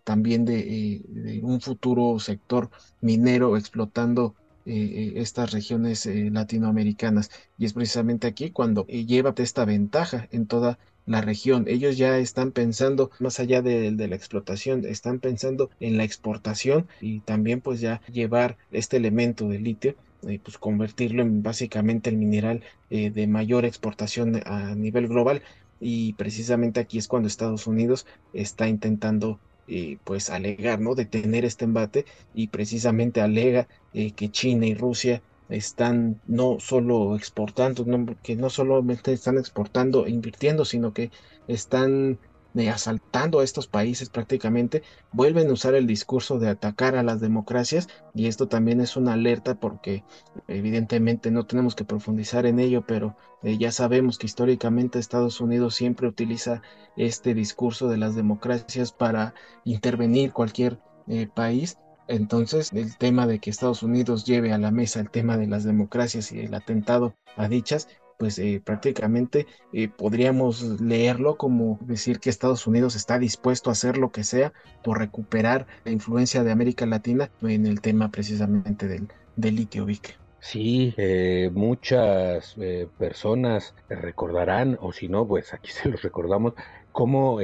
también 0.04 0.44
de, 0.44 1.40
un 1.42 1.60
futuro 1.62 2.18
sector 2.18 2.68
minero 3.00 3.56
explotando 3.56 4.34
estas 4.66 5.52
regiones 5.52 6.06
latinoamericanas. 6.06 7.30
Y 7.56 7.64
es 7.64 7.72
precisamente 7.72 8.26
aquí 8.26 8.50
cuando 8.50 8.86
lleva 8.86 9.32
esta 9.38 9.64
ventaja 9.64 10.28
en 10.30 10.46
toda 10.46 10.78
la 11.06 11.20
región. 11.20 11.64
Ellos 11.68 11.96
ya 11.96 12.18
están 12.18 12.52
pensando 12.52 13.10
más 13.18 13.40
allá 13.40 13.62
de, 13.62 13.90
la 13.92 14.16
explotación, 14.16 14.84
están 14.84 15.20
pensando 15.20 15.70
en 15.80 15.96
la 15.96 16.04
exportación 16.04 16.86
y 17.00 17.20
también 17.20 17.60
pues 17.60 17.80
ya 17.80 18.00
llevar 18.12 18.56
este 18.72 18.96
elemento 18.96 19.48
de 19.48 19.58
litio 19.58 19.94
y 20.22 20.38
pues 20.38 20.56
convertirlo 20.56 21.22
en 21.22 21.42
básicamente 21.42 22.08
el 22.08 22.16
mineral 22.16 22.62
eh, 22.88 23.10
de 23.10 23.26
mayor 23.26 23.66
exportación 23.66 24.40
a 24.46 24.74
nivel 24.74 25.08
global 25.08 25.42
y 25.86 26.14
precisamente 26.14 26.80
aquí 26.80 26.96
es 26.96 27.08
cuando 27.08 27.28
Estados 27.28 27.66
Unidos 27.66 28.06
está 28.32 28.68
intentando 28.68 29.38
eh, 29.68 29.98
pues 30.02 30.30
alegar, 30.30 30.80
¿no? 30.80 30.94
Detener 30.94 31.44
este 31.44 31.66
embate 31.66 32.06
y 32.32 32.48
precisamente 32.48 33.20
alega 33.20 33.68
eh, 33.92 34.12
que 34.12 34.30
China 34.30 34.64
y 34.64 34.72
Rusia 34.74 35.20
están 35.50 36.22
no 36.26 36.58
solo 36.58 37.16
exportando, 37.16 37.84
que 38.22 38.34
no 38.34 38.48
solamente 38.48 39.12
están 39.12 39.36
exportando 39.36 40.06
e 40.06 40.10
invirtiendo, 40.10 40.64
sino 40.64 40.94
que 40.94 41.10
están 41.48 42.18
eh, 42.56 42.70
asaltando 42.70 43.40
a 43.40 43.44
estos 43.44 43.66
países 43.66 44.10
prácticamente, 44.10 44.82
vuelven 45.12 45.48
a 45.48 45.52
usar 45.52 45.74
el 45.74 45.86
discurso 45.86 46.38
de 46.38 46.48
atacar 46.48 46.96
a 46.96 47.02
las 47.02 47.20
democracias 47.20 47.88
y 48.14 48.26
esto 48.26 48.48
también 48.48 48.80
es 48.80 48.96
una 48.96 49.14
alerta 49.14 49.54
porque 49.54 50.04
evidentemente 50.46 51.30
no 51.30 51.46
tenemos 51.46 51.74
que 51.74 51.84
profundizar 51.84 52.46
en 52.46 52.60
ello, 52.60 52.84
pero 52.86 53.16
eh, 53.42 53.58
ya 53.58 53.72
sabemos 53.72 54.18
que 54.18 54.26
históricamente 54.26 54.98
Estados 54.98 55.40
Unidos 55.40 55.74
siempre 55.74 56.08
utiliza 56.08 56.62
este 56.96 57.34
discurso 57.34 57.88
de 57.88 57.98
las 57.98 58.14
democracias 58.14 58.92
para 58.92 59.34
intervenir 59.64 60.32
cualquier 60.32 60.78
eh, 61.08 61.26
país. 61.26 61.78
Entonces, 62.06 62.72
el 62.72 62.96
tema 62.98 63.26
de 63.26 63.38
que 63.38 63.50
Estados 63.50 63.82
Unidos 63.82 64.24
lleve 64.24 64.52
a 64.52 64.58
la 64.58 64.70
mesa 64.70 65.00
el 65.00 65.10
tema 65.10 65.36
de 65.38 65.46
las 65.46 65.64
democracias 65.64 66.32
y 66.32 66.40
el 66.40 66.54
atentado 66.54 67.14
a 67.36 67.48
dichas, 67.48 67.88
pues 68.18 68.38
eh, 68.38 68.60
prácticamente 68.64 69.46
eh, 69.72 69.88
podríamos 69.88 70.62
leerlo 70.80 71.36
como 71.36 71.78
decir 71.82 72.20
que 72.20 72.30
Estados 72.30 72.66
Unidos 72.66 72.96
está 72.96 73.18
dispuesto 73.18 73.70
a 73.70 73.72
hacer 73.72 73.98
lo 73.98 74.10
que 74.10 74.24
sea 74.24 74.52
por 74.82 74.98
recuperar 74.98 75.66
la 75.84 75.92
influencia 75.92 76.44
de 76.44 76.52
América 76.52 76.86
Latina 76.86 77.30
en 77.42 77.66
el 77.66 77.80
tema 77.80 78.10
precisamente 78.10 78.86
del, 78.88 79.08
litio 79.36 79.84
VIC. 79.84 80.18
Sí, 80.40 80.94
eh, 80.98 81.50
muchas 81.52 82.56
personas 82.98 83.74
recordarán, 83.88 84.78
o 84.80 84.92
si 84.92 85.08
no, 85.08 85.26
pues 85.26 85.54
aquí 85.54 85.70
se 85.72 85.88
los 85.88 86.02
recordamos, 86.02 86.54
cómo 86.92 87.40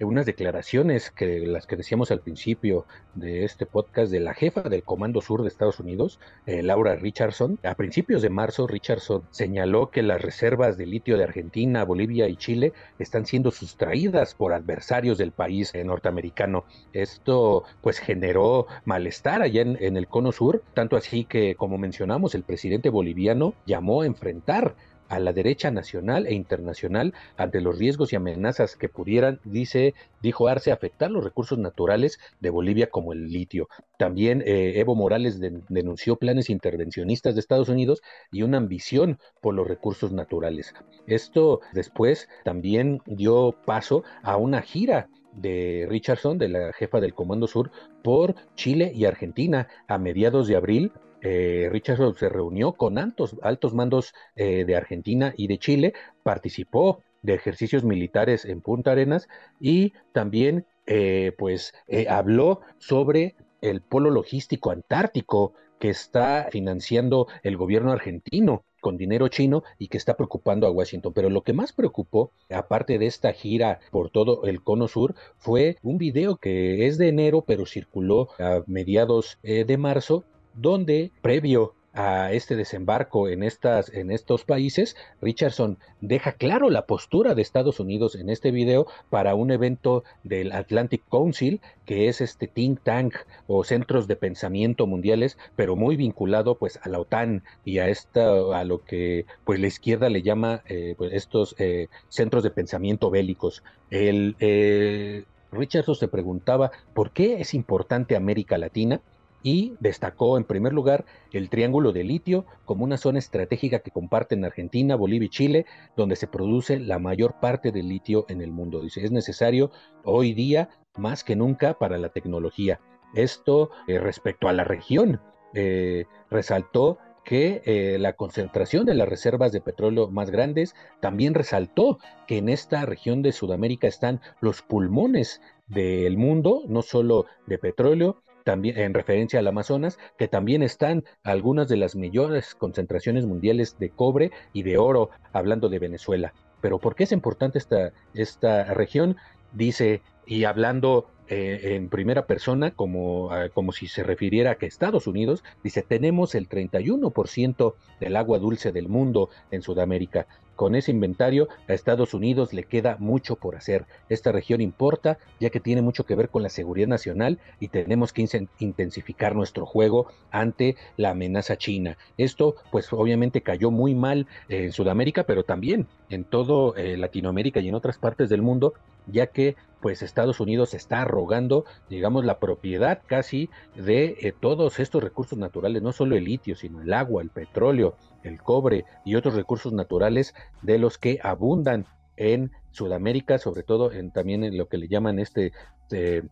unas 0.00 0.26
declaraciones 0.26 1.10
que 1.10 1.46
las 1.46 1.66
que 1.66 1.76
decíamos 1.76 2.10
al 2.10 2.20
principio 2.20 2.86
de 3.14 3.44
este 3.44 3.66
podcast 3.66 4.10
de 4.10 4.20
la 4.20 4.34
jefa 4.34 4.62
del 4.62 4.82
Comando 4.82 5.20
Sur 5.20 5.42
de 5.42 5.48
Estados 5.48 5.80
Unidos, 5.80 6.18
eh, 6.46 6.62
Laura 6.62 6.96
Richardson. 6.96 7.58
A 7.62 7.74
principios 7.74 8.22
de 8.22 8.30
marzo, 8.30 8.66
Richardson 8.66 9.22
señaló 9.30 9.90
que 9.90 10.02
las 10.02 10.22
reservas 10.22 10.76
de 10.76 10.86
litio 10.86 11.16
de 11.16 11.24
Argentina, 11.24 11.84
Bolivia 11.84 12.28
y 12.28 12.36
Chile 12.36 12.72
están 12.98 13.26
siendo 13.26 13.50
sustraídas 13.50 14.34
por 14.34 14.52
adversarios 14.52 15.18
del 15.18 15.32
país 15.32 15.74
eh, 15.74 15.84
norteamericano. 15.84 16.64
Esto 16.92 17.64
pues 17.82 17.98
generó 17.98 18.66
malestar 18.84 19.42
allá 19.42 19.62
en, 19.62 19.76
en 19.80 19.96
el 19.96 20.08
Cono 20.08 20.32
Sur, 20.32 20.62
tanto 20.74 20.96
así 20.96 21.24
que, 21.24 21.54
como 21.54 21.78
mencionamos, 21.78 22.34
el 22.34 22.42
presidente 22.42 22.88
boliviano 22.88 23.54
llamó 23.66 24.02
a 24.02 24.06
enfrentar 24.06 24.74
a 25.10 25.18
la 25.18 25.32
derecha 25.32 25.70
nacional 25.70 26.26
e 26.26 26.34
internacional 26.34 27.12
ante 27.36 27.60
los 27.60 27.78
riesgos 27.78 28.12
y 28.12 28.16
amenazas 28.16 28.76
que 28.76 28.88
pudieran, 28.88 29.40
dice, 29.44 29.92
dijo 30.22 30.48
Arce, 30.48 30.70
afectar 30.72 31.10
los 31.10 31.24
recursos 31.24 31.58
naturales 31.58 32.20
de 32.40 32.50
Bolivia 32.50 32.88
como 32.88 33.12
el 33.12 33.30
litio. 33.30 33.68
También 33.98 34.42
eh, 34.46 34.74
Evo 34.76 34.94
Morales 34.94 35.40
denunció 35.68 36.16
planes 36.16 36.48
intervencionistas 36.48 37.34
de 37.34 37.40
Estados 37.40 37.68
Unidos 37.68 38.02
y 38.30 38.42
una 38.42 38.58
ambición 38.58 39.18
por 39.40 39.54
los 39.54 39.66
recursos 39.66 40.12
naturales. 40.12 40.74
Esto 41.08 41.60
después 41.72 42.28
también 42.44 43.02
dio 43.04 43.56
paso 43.66 44.04
a 44.22 44.36
una 44.36 44.62
gira 44.62 45.08
de 45.32 45.86
Richardson, 45.88 46.38
de 46.38 46.48
la 46.48 46.72
jefa 46.72 47.00
del 47.00 47.14
Comando 47.14 47.48
Sur, 47.48 47.72
por 48.02 48.36
Chile 48.54 48.92
y 48.94 49.06
Argentina 49.06 49.66
a 49.88 49.98
mediados 49.98 50.46
de 50.46 50.56
abril 50.56 50.92
eh, 51.22 51.68
Richardson 51.70 52.14
se 52.14 52.28
reunió 52.28 52.72
con 52.72 52.98
altos, 52.98 53.36
altos 53.42 53.74
mandos 53.74 54.14
eh, 54.36 54.64
de 54.64 54.76
Argentina 54.76 55.34
y 55.36 55.46
de 55.48 55.58
Chile, 55.58 55.94
participó 56.22 57.02
de 57.22 57.34
ejercicios 57.34 57.84
militares 57.84 58.44
en 58.44 58.60
Punta 58.60 58.92
Arenas 58.92 59.28
y 59.60 59.92
también 60.12 60.64
eh, 60.86 61.32
pues 61.36 61.74
habló 62.08 62.60
sobre 62.78 63.34
el 63.60 63.82
polo 63.82 64.10
logístico 64.10 64.70
antártico 64.70 65.52
que 65.78 65.90
está 65.90 66.48
financiando 66.50 67.26
el 67.42 67.56
gobierno 67.56 67.92
argentino 67.92 68.64
con 68.80 68.96
dinero 68.96 69.28
chino 69.28 69.62
y 69.78 69.88
que 69.88 69.98
está 69.98 70.16
preocupando 70.16 70.66
a 70.66 70.70
Washington. 70.70 71.12
Pero 71.12 71.28
lo 71.28 71.42
que 71.42 71.52
más 71.52 71.72
preocupó, 71.74 72.32
aparte 72.48 72.98
de 72.98 73.06
esta 73.06 73.32
gira 73.34 73.80
por 73.90 74.10
todo 74.10 74.44
el 74.44 74.62
cono 74.62 74.88
sur, 74.88 75.14
fue 75.36 75.76
un 75.82 75.98
video 75.98 76.36
que 76.36 76.86
es 76.86 76.96
de 76.96 77.08
enero, 77.08 77.44
pero 77.46 77.66
circuló 77.66 78.30
a 78.38 78.62
mediados 78.66 79.38
de 79.42 79.76
marzo, 79.76 80.24
donde 80.54 81.12
previo 81.22 81.74
a 81.92 82.32
este 82.32 82.54
desembarco 82.54 83.28
en, 83.28 83.42
estas, 83.42 83.92
en 83.92 84.10
estos 84.10 84.44
países, 84.44 84.96
Richardson 85.20 85.78
deja 86.00 86.32
claro 86.32 86.70
la 86.70 86.86
postura 86.86 87.34
de 87.34 87.42
Estados 87.42 87.80
Unidos 87.80 88.14
en 88.14 88.30
este 88.30 88.52
video 88.52 88.86
para 89.10 89.34
un 89.34 89.50
evento 89.50 90.04
del 90.22 90.52
Atlantic 90.52 91.02
Council, 91.10 91.60
que 91.86 92.08
es 92.08 92.20
este 92.20 92.46
think 92.46 92.80
tank 92.82 93.14
o 93.48 93.64
centros 93.64 94.06
de 94.06 94.16
pensamiento 94.16 94.86
mundiales, 94.86 95.36
pero 95.56 95.74
muy 95.74 95.96
vinculado 95.96 96.56
pues 96.56 96.78
a 96.82 96.88
la 96.88 97.00
OTAN 97.00 97.42
y 97.64 97.78
a 97.78 97.88
esta, 97.88 98.56
a 98.56 98.64
lo 98.64 98.84
que 98.84 99.26
pues 99.44 99.58
la 99.58 99.66
izquierda 99.66 100.08
le 100.08 100.22
llama 100.22 100.62
eh, 100.66 100.94
pues, 100.96 101.12
estos 101.12 101.56
eh, 101.58 101.88
centros 102.08 102.44
de 102.44 102.50
pensamiento 102.50 103.10
bélicos. 103.10 103.64
El 103.90 104.36
eh, 104.38 105.24
Richardson 105.50 105.96
se 105.96 106.06
preguntaba 106.06 106.70
por 106.94 107.10
qué 107.10 107.40
es 107.40 107.54
importante 107.54 108.14
América 108.14 108.58
Latina 108.58 109.00
y 109.42 109.74
destacó 109.80 110.36
en 110.36 110.44
primer 110.44 110.72
lugar 110.72 111.04
el 111.32 111.48
Triángulo 111.48 111.92
de 111.92 112.04
Litio 112.04 112.46
como 112.64 112.84
una 112.84 112.96
zona 112.96 113.18
estratégica 113.18 113.80
que 113.80 113.90
comparten 113.90 114.44
Argentina, 114.44 114.96
Bolivia 114.96 115.26
y 115.26 115.30
Chile, 115.30 115.66
donde 115.96 116.16
se 116.16 116.26
produce 116.26 116.78
la 116.78 116.98
mayor 116.98 117.40
parte 117.40 117.72
del 117.72 117.88
litio 117.88 118.26
en 118.28 118.40
el 118.40 118.50
mundo. 118.50 118.80
Dice, 118.80 119.04
es 119.04 119.10
necesario 119.10 119.70
hoy 120.04 120.34
día 120.34 120.68
más 120.96 121.24
que 121.24 121.36
nunca 121.36 121.74
para 121.74 121.98
la 121.98 122.10
tecnología. 122.10 122.80
Esto 123.14 123.70
eh, 123.86 123.98
respecto 123.98 124.48
a 124.48 124.52
la 124.52 124.64
región, 124.64 125.20
eh, 125.54 126.04
resaltó 126.30 126.98
que 127.24 127.62
eh, 127.64 127.98
la 127.98 128.14
concentración 128.14 128.86
de 128.86 128.94
las 128.94 129.08
reservas 129.08 129.52
de 129.52 129.60
petróleo 129.60 130.08
más 130.10 130.30
grandes 130.30 130.74
también 131.00 131.34
resaltó 131.34 131.98
que 132.26 132.38
en 132.38 132.48
esta 132.48 132.86
región 132.86 133.22
de 133.22 133.32
Sudamérica 133.32 133.86
están 133.86 134.20
los 134.40 134.62
pulmones 134.62 135.40
del 135.68 136.16
mundo, 136.16 136.62
no 136.66 136.82
solo 136.82 137.26
de 137.46 137.58
petróleo, 137.58 138.22
en 138.52 138.94
referencia 138.94 139.38
al 139.38 139.48
Amazonas, 139.48 139.98
que 140.18 140.28
también 140.28 140.62
están 140.62 141.04
algunas 141.22 141.68
de 141.68 141.76
las 141.76 141.96
mayores 141.96 142.54
concentraciones 142.54 143.26
mundiales 143.26 143.78
de 143.78 143.90
cobre 143.90 144.30
y 144.52 144.62
de 144.62 144.78
oro, 144.78 145.10
hablando 145.32 145.68
de 145.68 145.78
Venezuela. 145.78 146.32
Pero 146.60 146.78
¿por 146.78 146.94
qué 146.94 147.04
es 147.04 147.12
importante 147.12 147.58
esta, 147.58 147.92
esta 148.14 148.64
región? 148.74 149.16
Dice, 149.52 150.02
y 150.26 150.44
hablando 150.44 151.10
eh, 151.28 151.76
en 151.76 151.88
primera 151.88 152.26
persona, 152.26 152.72
como, 152.72 153.30
ah, 153.30 153.48
como 153.54 153.70
si 153.70 153.86
se 153.86 154.02
refiriera 154.02 154.52
a 154.52 154.54
que 154.56 154.66
Estados 154.66 155.06
Unidos, 155.06 155.44
dice, 155.62 155.82
tenemos 155.82 156.34
el 156.34 156.48
31% 156.48 157.74
del 158.00 158.16
agua 158.16 158.40
dulce 158.40 158.72
del 158.72 158.88
mundo 158.88 159.30
en 159.52 159.62
Sudamérica. 159.62 160.26
Con 160.60 160.74
ese 160.74 160.90
inventario, 160.90 161.48
a 161.68 161.72
Estados 161.72 162.12
Unidos 162.12 162.52
le 162.52 162.64
queda 162.64 162.98
mucho 162.98 163.36
por 163.36 163.56
hacer. 163.56 163.86
Esta 164.10 164.30
región 164.30 164.60
importa, 164.60 165.16
ya 165.40 165.48
que 165.48 165.58
tiene 165.58 165.80
mucho 165.80 166.04
que 166.04 166.14
ver 166.14 166.28
con 166.28 166.42
la 166.42 166.50
seguridad 166.50 166.86
nacional 166.86 167.38
y 167.60 167.68
tenemos 167.68 168.12
que 168.12 168.28
intensificar 168.58 169.34
nuestro 169.34 169.64
juego 169.64 170.08
ante 170.30 170.76
la 170.98 171.12
amenaza 171.12 171.56
china. 171.56 171.96
Esto, 172.18 172.56
pues 172.70 172.92
obviamente 172.92 173.40
cayó 173.40 173.70
muy 173.70 173.94
mal 173.94 174.26
en 174.50 174.70
Sudamérica, 174.72 175.24
pero 175.24 175.44
también 175.44 175.86
en 176.10 176.24
todo 176.24 176.76
eh, 176.76 176.98
Latinoamérica 176.98 177.60
y 177.60 177.68
en 177.70 177.74
otras 177.74 177.96
partes 177.96 178.28
del 178.28 178.42
mundo, 178.42 178.74
ya 179.10 179.26
que 179.26 179.56
pues 179.80 180.02
Estados 180.02 180.40
Unidos 180.40 180.74
está 180.74 181.02
arrogando, 181.02 181.64
digamos, 181.88 182.24
la 182.24 182.38
propiedad 182.38 183.00
casi 183.06 183.48
de 183.74 184.16
eh, 184.20 184.34
todos 184.38 184.78
estos 184.78 185.02
recursos 185.02 185.38
naturales, 185.38 185.82
no 185.82 185.92
solo 185.92 186.16
el 186.16 186.24
litio, 186.24 186.54
sino 186.54 186.82
el 186.82 186.92
agua, 186.92 187.22
el 187.22 187.30
petróleo, 187.30 187.96
el 188.22 188.42
cobre 188.42 188.84
y 189.04 189.14
otros 189.14 189.34
recursos 189.34 189.72
naturales 189.72 190.34
de 190.62 190.78
los 190.78 190.98
que 190.98 191.18
abundan 191.22 191.86
en 192.16 192.52
Sudamérica, 192.72 193.38
sobre 193.38 193.62
todo 193.62 193.90
en 193.92 194.10
también 194.10 194.44
en 194.44 194.58
lo 194.58 194.68
que 194.68 194.76
le 194.76 194.88
llaman 194.88 195.18
este 195.18 195.52
eh, 195.90 196.22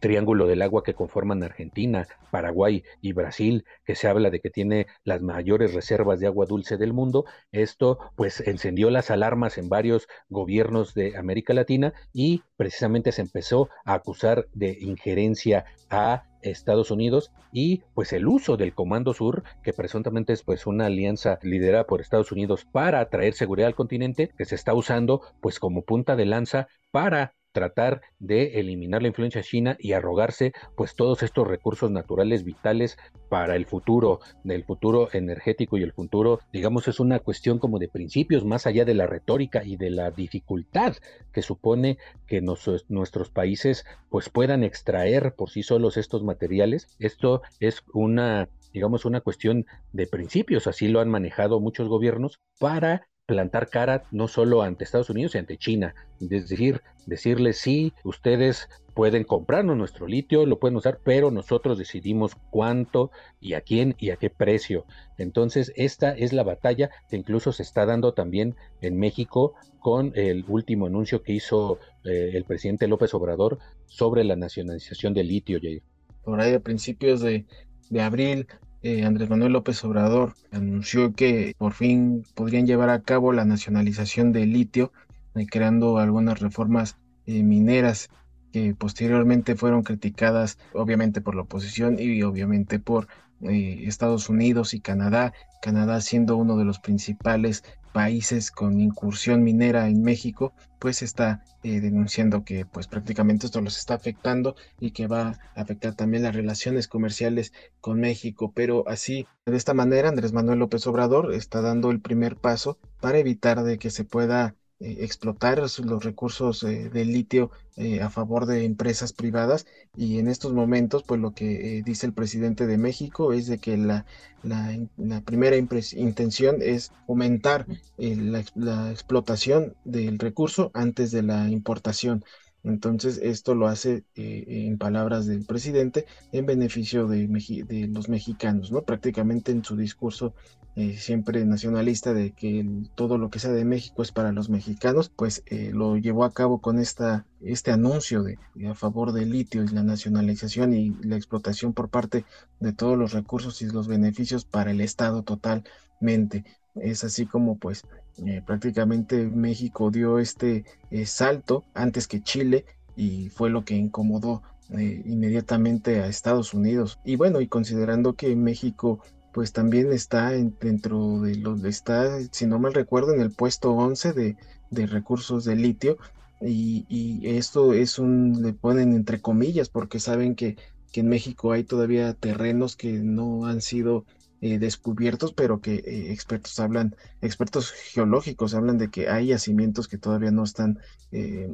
triángulo 0.00 0.46
del 0.46 0.62
agua 0.62 0.82
que 0.82 0.94
conforman 0.94 1.42
Argentina, 1.42 2.06
Paraguay 2.30 2.84
y 3.00 3.12
Brasil, 3.12 3.64
que 3.84 3.94
se 3.94 4.08
habla 4.08 4.30
de 4.30 4.40
que 4.40 4.50
tiene 4.50 4.86
las 5.04 5.22
mayores 5.22 5.74
reservas 5.74 6.20
de 6.20 6.26
agua 6.26 6.46
dulce 6.46 6.76
del 6.76 6.92
mundo. 6.92 7.24
Esto 7.50 7.98
pues 8.16 8.40
encendió 8.46 8.90
las 8.90 9.10
alarmas 9.10 9.58
en 9.58 9.68
varios 9.68 10.08
gobiernos 10.28 10.94
de 10.94 11.16
América 11.16 11.54
Latina 11.54 11.92
y 12.12 12.42
precisamente 12.56 13.12
se 13.12 13.22
empezó 13.22 13.68
a 13.84 13.94
acusar 13.94 14.48
de 14.52 14.76
injerencia 14.80 15.64
a 15.90 16.24
Estados 16.42 16.90
Unidos 16.90 17.32
y 17.52 17.82
pues 17.94 18.12
el 18.12 18.26
uso 18.26 18.56
del 18.56 18.74
Comando 18.74 19.14
Sur, 19.14 19.44
que 19.62 19.72
presuntamente 19.72 20.32
es 20.32 20.42
pues 20.42 20.66
una 20.66 20.86
alianza 20.86 21.38
liderada 21.42 21.86
por 21.86 22.00
Estados 22.00 22.32
Unidos 22.32 22.64
para 22.64 23.08
traer 23.08 23.34
seguridad 23.34 23.68
al 23.68 23.74
continente, 23.74 24.30
que 24.36 24.44
se 24.44 24.54
está 24.54 24.74
usando 24.74 25.22
pues 25.40 25.60
como 25.60 25.82
punta 25.82 26.16
de 26.16 26.26
lanza 26.26 26.68
para 26.90 27.34
tratar 27.52 28.00
de 28.18 28.60
eliminar 28.60 29.02
la 29.02 29.08
influencia 29.08 29.42
china 29.42 29.76
y 29.78 29.92
arrogarse 29.92 30.52
pues 30.76 30.94
todos 30.94 31.22
estos 31.22 31.46
recursos 31.46 31.90
naturales 31.90 32.44
vitales 32.44 32.96
para 33.28 33.56
el 33.56 33.66
futuro, 33.66 34.20
del 34.44 34.64
futuro 34.64 35.08
energético 35.12 35.78
y 35.78 35.82
el 35.82 35.92
futuro, 35.92 36.40
digamos, 36.52 36.88
es 36.88 37.00
una 37.00 37.20
cuestión 37.20 37.58
como 37.58 37.78
de 37.78 37.88
principios 37.88 38.44
más 38.44 38.66
allá 38.66 38.84
de 38.84 38.94
la 38.94 39.06
retórica 39.06 39.64
y 39.64 39.76
de 39.76 39.90
la 39.90 40.10
dificultad 40.10 40.94
que 41.32 41.42
supone 41.42 41.98
que 42.26 42.40
nuestros 42.40 43.30
países 43.30 43.84
pues 44.10 44.28
puedan 44.28 44.64
extraer 44.64 45.34
por 45.34 45.50
sí 45.50 45.62
solos 45.62 45.96
estos 45.96 46.24
materiales. 46.24 46.88
Esto 46.98 47.42
es 47.60 47.82
una 47.92 48.48
digamos, 48.72 49.04
una 49.04 49.20
cuestión 49.20 49.66
de 49.92 50.06
principios, 50.06 50.66
así 50.66 50.88
lo 50.88 51.00
han 51.00 51.10
manejado 51.10 51.60
muchos 51.60 51.88
gobiernos, 51.88 52.40
para 52.58 53.06
plantar 53.32 53.70
cara 53.70 54.04
no 54.10 54.28
solo 54.28 54.60
ante 54.60 54.84
Estados 54.84 55.08
Unidos, 55.08 55.32
sino 55.32 55.40
ante 55.40 55.56
China. 55.56 55.94
Es 56.20 56.28
decir, 56.28 56.82
decirles 57.06 57.56
sí, 57.56 57.94
ustedes 58.04 58.68
pueden 58.92 59.24
comprarnos 59.24 59.74
nuestro 59.74 60.06
litio, 60.06 60.44
lo 60.44 60.58
pueden 60.58 60.76
usar, 60.76 61.00
pero 61.02 61.30
nosotros 61.30 61.78
decidimos 61.78 62.34
cuánto 62.50 63.10
y 63.40 63.54
a 63.54 63.62
quién 63.62 63.94
y 63.98 64.10
a 64.10 64.16
qué 64.16 64.28
precio. 64.28 64.84
Entonces, 65.16 65.72
esta 65.76 66.12
es 66.12 66.34
la 66.34 66.42
batalla 66.42 66.90
que 67.08 67.16
incluso 67.16 67.52
se 67.52 67.62
está 67.62 67.86
dando 67.86 68.12
también 68.12 68.54
en 68.82 68.98
México 68.98 69.54
con 69.80 70.12
el 70.14 70.44
último 70.46 70.84
anuncio 70.86 71.22
que 71.22 71.32
hizo 71.32 71.78
eh, 72.04 72.32
el 72.34 72.44
presidente 72.44 72.86
López 72.86 73.14
Obrador 73.14 73.60
sobre 73.86 74.24
la 74.24 74.36
nacionalización 74.36 75.14
del 75.14 75.28
litio, 75.28 75.58
Jair. 75.58 75.82
Por 76.22 76.38
ahí 76.38 76.52
a 76.52 76.60
principios 76.60 77.22
de, 77.22 77.46
de 77.88 78.02
abril 78.02 78.46
eh, 78.82 79.04
Andrés 79.04 79.30
Manuel 79.30 79.52
López 79.52 79.82
Obrador 79.84 80.34
anunció 80.50 81.14
que 81.14 81.54
por 81.56 81.72
fin 81.72 82.24
podrían 82.34 82.66
llevar 82.66 82.90
a 82.90 83.02
cabo 83.02 83.32
la 83.32 83.44
nacionalización 83.44 84.32
del 84.32 84.52
litio, 84.52 84.92
eh, 85.34 85.46
creando 85.46 85.98
algunas 85.98 86.40
reformas 86.40 86.96
eh, 87.26 87.42
mineras 87.42 88.10
que 88.52 88.74
posteriormente 88.74 89.56
fueron 89.56 89.82
criticadas 89.82 90.58
obviamente 90.74 91.20
por 91.20 91.34
la 91.34 91.42
oposición 91.42 91.96
y 91.98 92.22
obviamente 92.22 92.78
por 92.78 93.08
Estados 93.42 94.28
Unidos 94.28 94.74
y 94.74 94.80
Canadá, 94.80 95.32
Canadá 95.60 96.00
siendo 96.00 96.36
uno 96.36 96.56
de 96.56 96.64
los 96.64 96.78
principales 96.78 97.64
países 97.92 98.50
con 98.50 98.80
incursión 98.80 99.42
minera 99.44 99.88
en 99.88 100.02
México, 100.02 100.52
pues 100.78 101.02
está 101.02 101.44
eh, 101.62 101.80
denunciando 101.80 102.44
que 102.44 102.66
pues 102.66 102.88
prácticamente 102.88 103.46
esto 103.46 103.60
los 103.60 103.78
está 103.78 103.94
afectando 103.94 104.56
y 104.80 104.90
que 104.90 105.06
va 105.06 105.38
a 105.54 105.60
afectar 105.60 105.94
también 105.94 106.24
las 106.24 106.34
relaciones 106.34 106.88
comerciales 106.88 107.52
con 107.80 108.00
México. 108.00 108.52
Pero 108.54 108.88
así, 108.88 109.26
de 109.46 109.56
esta 109.56 109.74
manera, 109.74 110.08
Andrés 110.08 110.32
Manuel 110.32 110.58
López 110.58 110.86
Obrador 110.86 111.34
está 111.34 111.60
dando 111.60 111.90
el 111.90 112.00
primer 112.00 112.36
paso 112.36 112.78
para 113.00 113.18
evitar 113.18 113.62
de 113.62 113.78
que 113.78 113.90
se 113.90 114.04
pueda 114.04 114.48
eh, 114.48 114.61
explotar 114.82 115.58
los 115.58 116.04
recursos 116.04 116.62
eh, 116.62 116.90
del 116.92 117.12
litio 117.12 117.50
eh, 117.76 118.00
a 118.00 118.10
favor 118.10 118.46
de 118.46 118.64
empresas 118.64 119.12
privadas 119.12 119.66
y 119.96 120.18
en 120.18 120.28
estos 120.28 120.52
momentos 120.52 121.02
pues 121.02 121.20
lo 121.20 121.32
que 121.32 121.82
dice 121.84 122.06
el 122.06 122.12
presidente 122.12 122.66
de 122.66 122.78
México 122.78 123.32
es 123.32 123.46
de 123.46 123.58
que 123.58 123.76
la, 123.76 124.04
la, 124.42 125.20
primera 125.22 125.56
intención 125.56 126.56
es 126.60 126.92
aumentar 127.08 127.66
la, 127.96 128.90
explotación 128.90 129.74
del 129.84 130.18
recurso 130.18 130.70
antes 130.74 131.10
de 131.10 131.22
la 131.22 131.48
importación 131.48 132.24
entonces, 132.64 133.18
esto 133.22 133.54
lo 133.54 133.66
hace, 133.66 134.04
eh, 134.14 134.44
en 134.46 134.78
palabras 134.78 135.26
del 135.26 135.44
presidente, 135.44 136.06
en 136.30 136.46
beneficio 136.46 137.08
de, 137.08 137.26
de, 137.26 137.88
los 137.88 138.08
mexicanos, 138.08 138.70
¿no? 138.70 138.82
Prácticamente 138.82 139.50
en 139.50 139.64
su 139.64 139.76
discurso 139.76 140.34
eh, 140.74 140.96
siempre 140.96 141.44
nacionalista 141.44 142.14
de 142.14 142.30
que 142.30 142.66
todo 142.94 143.18
lo 143.18 143.28
que 143.28 143.38
sea 143.38 143.52
de 143.52 143.66
México 143.66 144.02
es 144.02 144.10
para 144.10 144.32
los 144.32 144.48
mexicanos, 144.48 145.10
pues 145.14 145.42
eh, 145.44 145.70
lo 145.74 145.98
llevó 145.98 146.24
a 146.24 146.32
cabo 146.32 146.62
con 146.62 146.78
esta, 146.78 147.26
este 147.42 147.72
anuncio 147.72 148.22
de, 148.22 148.38
a 148.66 148.74
favor 148.74 149.12
del 149.12 149.32
litio 149.32 149.62
y 149.62 149.68
la 149.68 149.82
nacionalización 149.82 150.72
y 150.72 150.96
la 151.02 151.16
explotación 151.16 151.74
por 151.74 151.90
parte 151.90 152.24
de 152.58 152.72
todos 152.72 152.96
los 152.96 153.12
recursos 153.12 153.60
y 153.60 153.66
los 153.66 153.86
beneficios 153.86 154.46
para 154.46 154.70
el 154.70 154.80
Estado 154.80 155.22
totalmente. 155.22 156.46
Es 156.74 157.04
así 157.04 157.26
como 157.26 157.58
pues 157.58 157.82
eh, 158.24 158.40
prácticamente 158.46 159.26
México 159.26 159.90
dio 159.90 160.18
este 160.18 160.64
salto 161.04 161.64
antes 161.74 162.08
que 162.08 162.22
Chile 162.22 162.64
y 162.96 163.28
fue 163.28 163.50
lo 163.50 163.66
que 163.66 163.76
incomodó 163.76 164.42
inmediatamente 164.70 166.00
a 166.00 166.06
Estados 166.06 166.54
Unidos. 166.54 166.98
Y 167.04 167.16
bueno, 167.16 167.42
y 167.42 167.46
considerando 167.46 168.14
que 168.14 168.34
México 168.34 169.00
pues 169.32 169.52
también 169.52 169.92
está 169.92 170.30
dentro 170.30 171.20
de 171.20 171.36
los, 171.36 171.64
está, 171.64 172.20
si 172.30 172.46
no 172.46 172.58
mal 172.58 172.74
recuerdo, 172.74 173.14
en 173.14 173.20
el 173.20 173.30
puesto 173.30 173.72
11 173.72 174.12
de, 174.12 174.36
de 174.70 174.86
recursos 174.86 175.44
de 175.44 175.56
litio. 175.56 175.98
Y, 176.40 176.84
y, 176.88 177.36
esto 177.36 177.72
es 177.72 177.98
un, 177.98 178.42
le 178.42 178.52
ponen 178.52 178.94
entre 178.94 179.20
comillas, 179.20 179.68
porque 179.68 180.00
saben 180.00 180.34
que, 180.34 180.56
que 180.92 181.00
en 181.00 181.08
México 181.08 181.52
hay 181.52 181.64
todavía 181.64 182.14
terrenos 182.14 182.76
que 182.76 182.92
no 182.92 183.46
han 183.46 183.60
sido 183.60 184.04
eh, 184.44 184.58
descubiertos, 184.58 185.32
pero 185.32 185.60
que 185.60 185.76
eh, 185.76 186.10
expertos 186.10 186.58
hablan, 186.58 186.96
expertos 187.20 187.70
geológicos 187.70 188.54
hablan 188.54 188.76
de 188.76 188.90
que 188.90 189.08
hay 189.08 189.28
yacimientos 189.28 189.86
que 189.86 189.98
todavía 189.98 190.32
no 190.32 190.42
están 190.42 190.80
eh, 191.12 191.48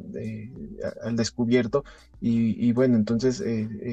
al 1.03 1.15
descubierto. 1.15 1.85
Y, 2.23 2.73
bueno, 2.73 2.97
entonces 2.97 3.45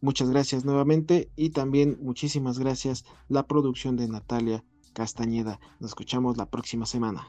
Muchas 0.00 0.30
gracias 0.30 0.64
nuevamente 0.64 1.30
y 1.36 1.50
también 1.50 1.98
muchísimas 2.00 2.58
gracias 2.58 3.04
la 3.28 3.46
producción 3.46 3.96
de 3.96 4.08
Natalia 4.08 4.64
Castañeda. 4.92 5.60
Nos 5.78 5.90
escuchamos 5.90 6.36
la 6.36 6.46
próxima 6.46 6.86
semana. 6.86 7.28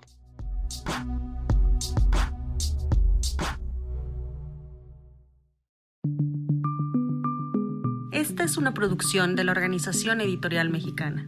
Esta 8.11 8.43
es 8.43 8.57
una 8.57 8.73
producción 8.73 9.35
de 9.35 9.43
la 9.43 9.51
Organización 9.51 10.21
Editorial 10.21 10.69
Mexicana. 10.69 11.27